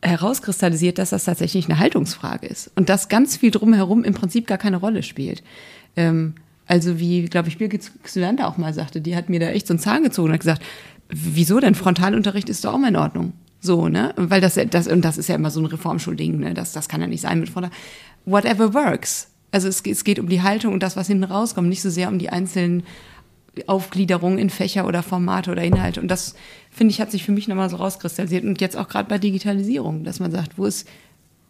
[0.01, 4.57] herauskristallisiert, dass das tatsächlich eine Haltungsfrage ist und dass ganz viel drumherum im Prinzip gar
[4.57, 5.43] keine Rolle spielt.
[5.95, 6.35] Ähm,
[6.67, 9.73] also wie, glaube ich, Birgit Xylander auch mal sagte, die hat mir da echt so
[9.73, 10.63] einen Zahn gezogen und hat gesagt,
[11.09, 13.33] wieso denn Frontalunterricht ist doch auch mal in Ordnung.
[13.59, 14.13] So, ne?
[14.15, 16.53] Weil das, das, und das ist ja immer so ein Reformschulding, ne?
[16.53, 17.71] Das, das kann ja nicht sein mit Frontal.
[18.25, 19.27] Whatever works.
[19.51, 22.07] Also es, es geht um die Haltung und das, was hinten rauskommt, nicht so sehr
[22.07, 22.83] um die einzelnen
[23.67, 26.01] Aufgliederungen in Fächer oder Formate oder Inhalte.
[26.01, 26.35] Und das,
[26.69, 28.45] finde ich, hat sich für mich nochmal so rauskristallisiert.
[28.45, 30.87] Und jetzt auch gerade bei Digitalisierung, dass man sagt, wo ist,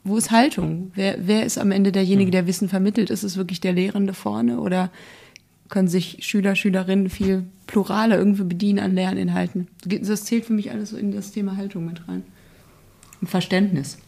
[0.03, 0.91] wo ist Haltung?
[0.95, 2.31] Wer, wer ist am Ende derjenige, hm.
[2.31, 3.11] der Wissen vermittelt?
[3.11, 4.89] Ist es wirklich der Lehrende vorne oder
[5.69, 9.67] können sich Schüler, Schülerinnen viel pluraler irgendwie bedienen an Lerninhalten?
[9.85, 12.23] Das zählt für mich alles so in das Thema Haltung mit rein.
[13.21, 13.99] Ein Verständnis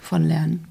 [0.00, 0.64] von Lernen.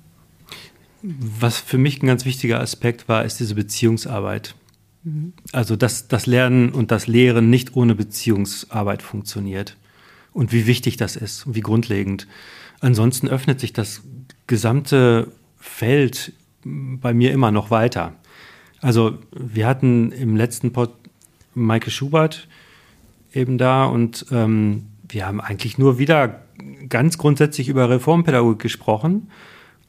[1.02, 4.56] Was für mich ein ganz wichtiger Aspekt war, ist diese Beziehungsarbeit.
[5.52, 9.78] Also, dass das Lernen und das Lehren nicht ohne Beziehungsarbeit funktioniert.
[10.34, 12.28] Und wie wichtig das ist und wie grundlegend.
[12.80, 14.02] Ansonsten öffnet sich das
[14.46, 16.34] gesamte Feld
[16.64, 18.14] bei mir immer noch weiter.
[18.82, 20.94] Also, wir hatten im letzten Pod
[21.54, 22.48] Maike Schubert
[23.34, 26.44] eben da und ähm, wir haben eigentlich nur wieder
[26.90, 29.32] ganz grundsätzlich über Reformpädagogik gesprochen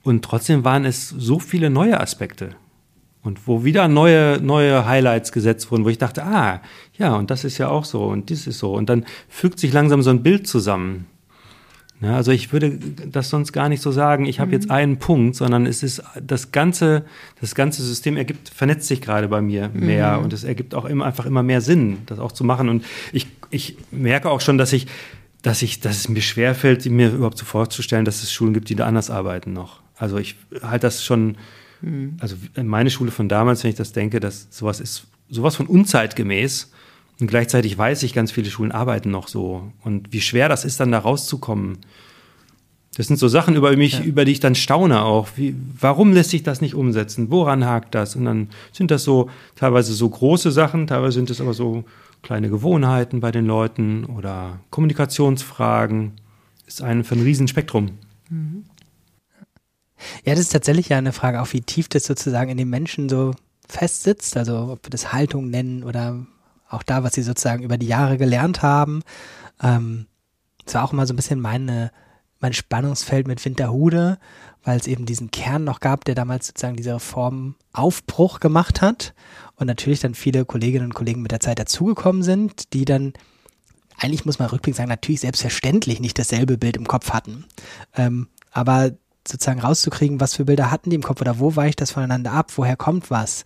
[0.02, 2.50] und trotzdem waren es so viele neue Aspekte.
[3.22, 6.60] Und wo wieder neue, neue Highlights gesetzt wurden, wo ich dachte, ah,
[6.96, 8.72] ja, und das ist ja auch so und dies ist so.
[8.72, 11.06] Und dann fügt sich langsam so ein Bild zusammen.
[12.00, 14.52] Ja, also ich würde das sonst gar nicht so sagen, ich habe mhm.
[14.52, 17.04] jetzt einen Punkt, sondern es ist das ganze,
[17.40, 20.24] das ganze System ergibt, vernetzt sich gerade bei mir mehr mhm.
[20.24, 22.68] und es ergibt auch immer einfach immer mehr Sinn, das auch zu machen.
[22.68, 24.86] Und ich, ich merke auch schon, dass ich,
[25.42, 28.76] dass ich, dass es mir schwerfällt, mir überhaupt so vorzustellen, dass es Schulen gibt, die
[28.76, 29.80] da anders arbeiten noch.
[29.96, 31.36] Also ich halte das schon
[31.80, 32.16] Mhm.
[32.20, 36.72] Also meine Schule von damals, wenn ich das denke, dass sowas ist sowas von unzeitgemäß.
[37.20, 39.72] Und gleichzeitig weiß ich, ganz viele Schulen arbeiten noch so.
[39.82, 41.78] Und wie schwer das ist, dann da rauszukommen.
[42.96, 44.04] Das sind so Sachen über mich, ja.
[44.04, 45.28] über die ich dann staune auch.
[45.36, 47.30] Wie, warum lässt sich das nicht umsetzen?
[47.30, 48.16] Woran hakt das?
[48.16, 51.84] Und dann sind das so teilweise so große Sachen, teilweise sind es aber so
[52.22, 56.12] kleine Gewohnheiten bei den Leuten oder Kommunikationsfragen.
[56.66, 57.90] Ist ein, für ein Riesenspektrum.
[58.30, 58.64] Mhm.
[60.24, 63.08] Ja, das ist tatsächlich ja eine Frage, auch wie tief das sozusagen in den Menschen
[63.08, 63.32] so
[63.68, 66.26] festsitzt, also ob wir das Haltung nennen oder
[66.68, 69.02] auch da, was sie sozusagen über die Jahre gelernt haben.
[69.62, 70.06] Ähm,
[70.64, 71.90] das war auch immer so ein bisschen meine,
[72.40, 74.18] mein Spannungsfeld mit Winterhude,
[74.64, 79.14] weil es eben diesen Kern noch gab, der damals sozusagen diese Reform Aufbruch gemacht hat
[79.56, 83.12] und natürlich dann viele Kolleginnen und Kollegen mit der Zeit dazugekommen sind, die dann
[83.98, 87.46] eigentlich muss man rückblickend sagen, natürlich selbstverständlich nicht dasselbe Bild im Kopf hatten.
[87.96, 88.92] Ähm, aber
[89.28, 92.52] sozusagen rauszukriegen, was für Bilder hatten die im Kopf oder wo weicht das voneinander ab,
[92.56, 93.44] woher kommt was.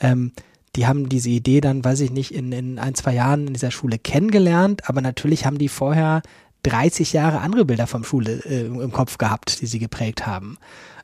[0.00, 0.32] Ähm,
[0.76, 3.70] die haben diese Idee dann, weiß ich nicht, in, in ein, zwei Jahren in dieser
[3.70, 6.22] Schule kennengelernt, aber natürlich haben die vorher
[6.62, 10.58] 30 Jahre andere Bilder vom Schule äh, im Kopf gehabt, die sie geprägt haben.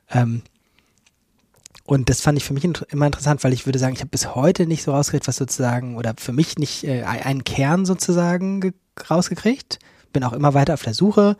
[0.09, 0.41] Ähm,
[1.85, 4.35] und das fand ich für mich immer interessant, weil ich würde sagen, ich habe bis
[4.35, 8.73] heute nicht so rausgekriegt, was sozusagen, oder für mich nicht äh, einen Kern sozusagen
[9.09, 9.79] rausgekriegt.
[10.13, 11.35] Bin auch immer weiter auf der Suche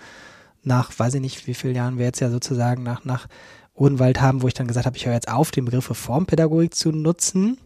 [0.63, 3.27] nach, weiß ich nicht, wie vielen Jahren wir jetzt ja sozusagen nach, nach
[3.73, 6.91] Odenwald haben, wo ich dann gesagt habe, ich höre jetzt auf, den Begriff Reformpädagogik zu
[6.91, 7.57] nutzen,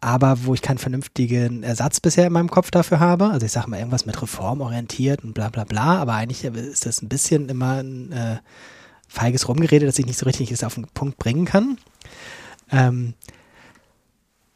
[0.00, 3.30] aber wo ich keinen vernünftigen Ersatz bisher in meinem Kopf dafür habe.
[3.30, 7.02] Also ich sage mal irgendwas mit reformorientiert und bla bla bla, aber eigentlich ist das
[7.02, 8.36] ein bisschen immer ein äh,
[9.08, 11.78] feiges Rumgerede, dass ich nicht so richtig es auf den Punkt bringen kann.
[12.70, 13.14] Ähm,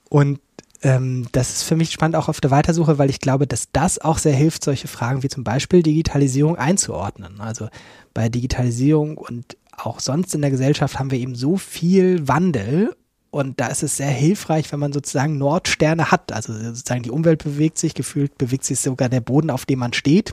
[0.09, 0.41] und
[0.83, 3.99] ähm, das ist für mich spannend auch auf der Weitersuche, weil ich glaube, dass das
[3.99, 7.41] auch sehr hilft, solche Fragen wie zum Beispiel Digitalisierung einzuordnen.
[7.41, 7.69] Also
[8.15, 12.95] bei Digitalisierung und auch sonst in der Gesellschaft haben wir eben so viel Wandel
[13.31, 16.33] und da ist es sehr hilfreich, wenn man sozusagen Nordsterne hat.
[16.33, 19.93] Also sozusagen die Umwelt bewegt sich, gefühlt bewegt sich sogar der Boden, auf dem man
[19.93, 20.33] steht.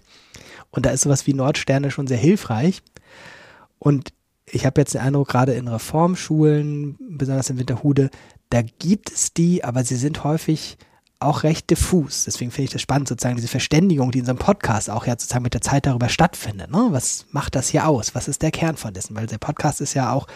[0.72, 2.82] Und da ist sowas wie Nordsterne schon sehr hilfreich.
[3.80, 4.14] Und
[4.46, 8.10] ich habe jetzt den Eindruck, gerade in Reformschulen, besonders in Winterhude,
[8.50, 10.78] da gibt es die, aber sie sind häufig
[11.20, 12.26] auch recht diffus.
[12.26, 15.44] Deswegen finde ich das spannend, sozusagen diese Verständigung, die in unserem Podcast auch ja sozusagen
[15.44, 16.72] mit der Zeit darüber stattfindet.
[16.72, 16.88] Ne?
[16.92, 18.16] Was macht das hier aus?
[18.16, 19.16] Was ist der Kern von dessen?
[19.16, 20.28] Weil der Podcast ist ja auch,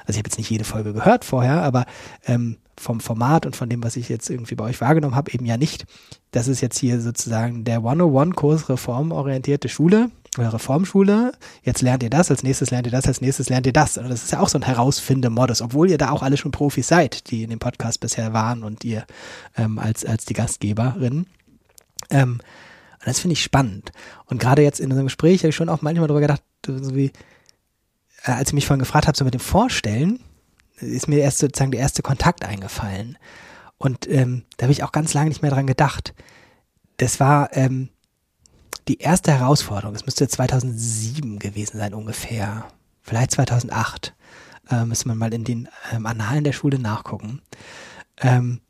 [0.00, 1.86] also ich habe jetzt nicht jede Folge gehört vorher, aber
[2.26, 5.44] ähm, vom Format und von dem, was ich jetzt irgendwie bei euch wahrgenommen habe, eben
[5.44, 5.84] ja nicht.
[6.30, 11.32] Das ist jetzt hier sozusagen der 101-Kurs reformorientierte Schule oder Reformschule.
[11.62, 13.98] Jetzt lernt ihr das, als nächstes lernt ihr das, als nächstes lernt ihr das.
[13.98, 16.88] Und das ist ja auch so ein Herausfindemodus, obwohl ihr da auch alle schon Profis
[16.88, 19.04] seid, die in dem Podcast bisher waren und ihr
[19.56, 21.26] ähm, als, als die Gastgeberin.
[22.10, 22.40] Ähm,
[23.02, 23.92] und das finde ich spannend.
[24.26, 27.12] Und gerade jetzt in unserem Gespräch habe ich schon auch manchmal darüber gedacht, so wie,
[28.24, 30.20] äh, als ich mich vorhin gefragt habe, so mit dem Vorstellen,
[30.76, 33.18] ist mir erst sozusagen der erste Kontakt eingefallen.
[33.78, 36.14] Und ähm, da habe ich auch ganz lange nicht mehr dran gedacht.
[36.98, 37.88] Das war ähm,
[38.88, 39.94] die erste Herausforderung.
[39.94, 42.68] Es müsste 2007 gewesen sein ungefähr.
[43.00, 44.14] Vielleicht 2008.
[44.70, 47.42] Äh, müsste man mal in den ähm, Annalen der Schule nachgucken.
[48.18, 48.60] Ähm,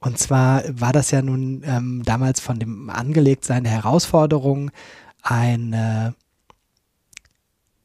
[0.00, 4.70] und zwar war das ja nun ähm, damals von dem Angelegtsein der Herausforderung
[5.22, 6.14] eine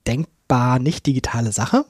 [0.05, 1.85] denkbar nicht digitale Sache.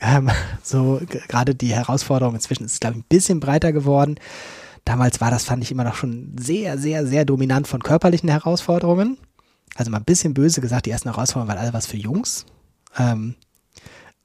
[0.00, 0.30] Ähm,
[0.62, 4.16] so gerade die Herausforderung inzwischen ist, glaube ich, ein bisschen breiter geworden.
[4.84, 9.18] Damals war das, fand ich immer noch schon sehr, sehr, sehr dominant von körperlichen Herausforderungen.
[9.74, 12.46] Also mal ein bisschen böse gesagt, die ersten Herausforderungen waren alle was für Jungs.
[12.98, 13.34] Ähm,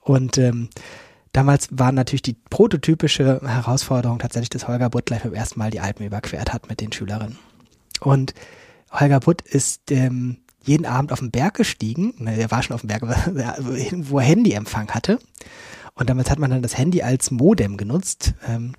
[0.02, 0.70] und ähm,
[1.34, 5.80] damals war natürlich die prototypische Herausforderung tatsächlich, dass Holger Butt gleich beim ersten Mal die
[5.80, 7.38] Alpen überquert hat mit den Schülerinnen.
[8.00, 8.34] Und
[8.92, 12.14] Holger Butt ist ähm, jeden Abend auf den Berg gestiegen.
[12.18, 13.04] Ne, er war schon auf dem Berg,
[14.10, 15.20] wo er Handyempfang hatte.
[15.94, 18.74] Und damals hat man dann das Handy als Modem genutzt ähm,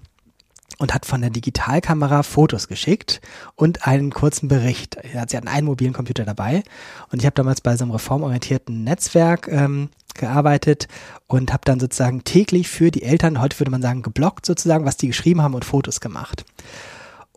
[0.79, 3.21] und hat von der Digitalkamera Fotos geschickt
[3.55, 4.97] und einen kurzen Bericht.
[5.29, 6.63] Sie hatten einen mobilen Computer dabei
[7.11, 10.89] und ich habe damals bei so einem reformorientierten Netzwerk ähm, gearbeitet
[11.27, 14.97] und habe dann sozusagen täglich für die Eltern, heute würde man sagen, geblockt sozusagen, was
[14.97, 16.45] die geschrieben haben und Fotos gemacht.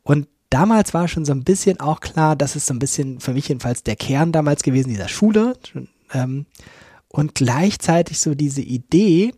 [0.04, 3.34] Und damals war schon so ein bisschen auch klar, das ist so ein bisschen für
[3.34, 5.58] mich jedenfalls der Kern damals gewesen dieser Schule.
[6.14, 6.46] Ähm,
[7.10, 9.34] und gleichzeitig so diese Idee,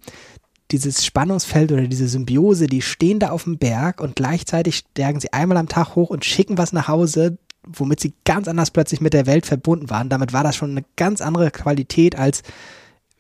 [0.70, 5.34] dieses Spannungsfeld oder diese Symbiose, die stehen da auf dem Berg und gleichzeitig stärken sie
[5.34, 9.14] einmal am Tag hoch und schicken was nach Hause, womit sie ganz anders plötzlich mit
[9.14, 10.10] der Welt verbunden waren.
[10.10, 12.44] Damit war das schon eine ganz andere Qualität als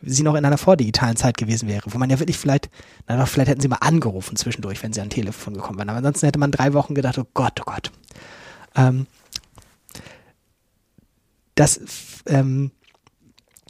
[0.02, 2.70] sie noch in einer vordigitalen Zeit gewesen wäre, wo man ja wirklich vielleicht,
[3.08, 5.90] na vielleicht hätten sie mal angerufen zwischendurch, wenn sie an Telefon gekommen wären.
[5.90, 7.92] Aber ansonsten hätte man drei Wochen gedacht, oh Gott, oh Gott.
[8.76, 9.08] Ähm,
[11.56, 11.80] das
[12.28, 12.72] ähm,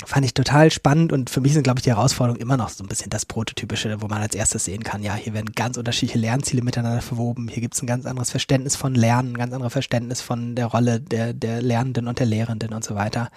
[0.05, 2.84] fand ich total spannend und für mich sind, glaube ich, die Herausforderungen immer noch so
[2.84, 6.19] ein bisschen das Prototypische, wo man als erstes sehen kann, ja, hier werden ganz unterschiedliche
[6.19, 9.73] Lernziele miteinander verwoben, hier gibt es ein ganz anderes Verständnis von Lernen, ein ganz anderes
[9.73, 13.32] Verständnis von der Rolle der, der Lernenden und der Lehrenden und so weiter.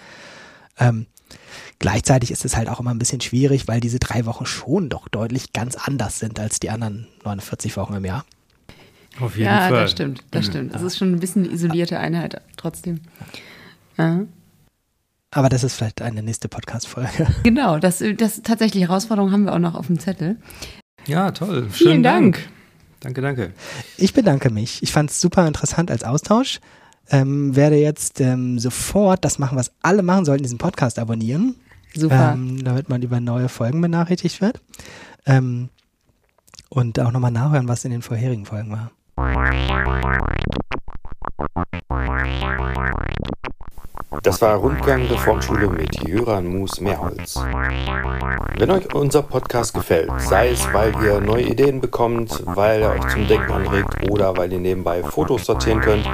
[0.79, 1.07] Ähm,
[1.79, 5.09] Gleichzeitig ist es halt auch immer ein bisschen schwierig, weil diese drei Wochen schon doch
[5.09, 8.25] deutlich ganz anders sind als die anderen 49 Wochen im Jahr.
[9.19, 9.73] Auf jeden ja, Fall.
[9.73, 10.51] Ja, das stimmt, das mhm.
[10.51, 10.75] stimmt.
[10.75, 13.01] Es ist schon ein bisschen eine isolierte Einheit trotzdem.
[13.99, 14.21] Ja.
[15.33, 17.27] Aber das ist vielleicht eine nächste Podcast-Folge.
[17.45, 20.37] Genau, das, das tatsächlich Herausforderungen haben wir auch noch auf dem Zettel.
[21.07, 21.69] Ja, toll.
[21.71, 22.37] Vielen Schönen Dank.
[22.37, 22.49] Dank.
[23.01, 23.53] Danke, danke.
[23.97, 24.83] Ich bedanke mich.
[24.83, 26.61] Ich fand es super interessant als Austausch.
[27.11, 31.57] Ähm, werde jetzt ähm, sofort das machen, was alle machen sollten, diesen Podcast abonnieren.
[31.95, 32.33] Super.
[32.35, 34.61] Ähm, damit man über neue Folgen benachrichtigt wird.
[35.27, 35.71] Ähm,
[36.69, 38.93] und auch nochmal nachhören, was in den vorherigen Folgen war.
[44.23, 47.41] Das war Rundgang Reformschule mit Jöran Mus Mehrholz.
[48.59, 53.07] Wenn euch unser Podcast gefällt, sei es, weil ihr neue Ideen bekommt, weil er euch
[53.09, 56.05] zum Denken anregt oder weil ihr nebenbei Fotos sortieren könnt,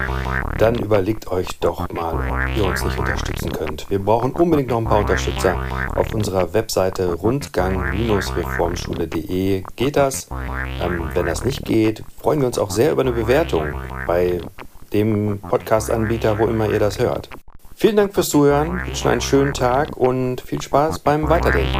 [0.58, 3.88] dann überlegt euch doch mal, ob ihr uns nicht unterstützen könnt.
[3.88, 5.56] Wir brauchen unbedingt noch ein paar Unterstützer.
[5.94, 10.28] Auf unserer Webseite rundgang-reformschule.de geht das.
[10.82, 13.74] Ähm, wenn das nicht geht, freuen wir uns auch sehr über eine Bewertung
[14.06, 14.40] bei
[14.92, 17.30] dem Podcast-Anbieter, wo immer ihr das hört.
[17.78, 21.78] Vielen Dank fürs Zuhören, wünschen einen schönen Tag und viel Spaß beim Weiterdenken.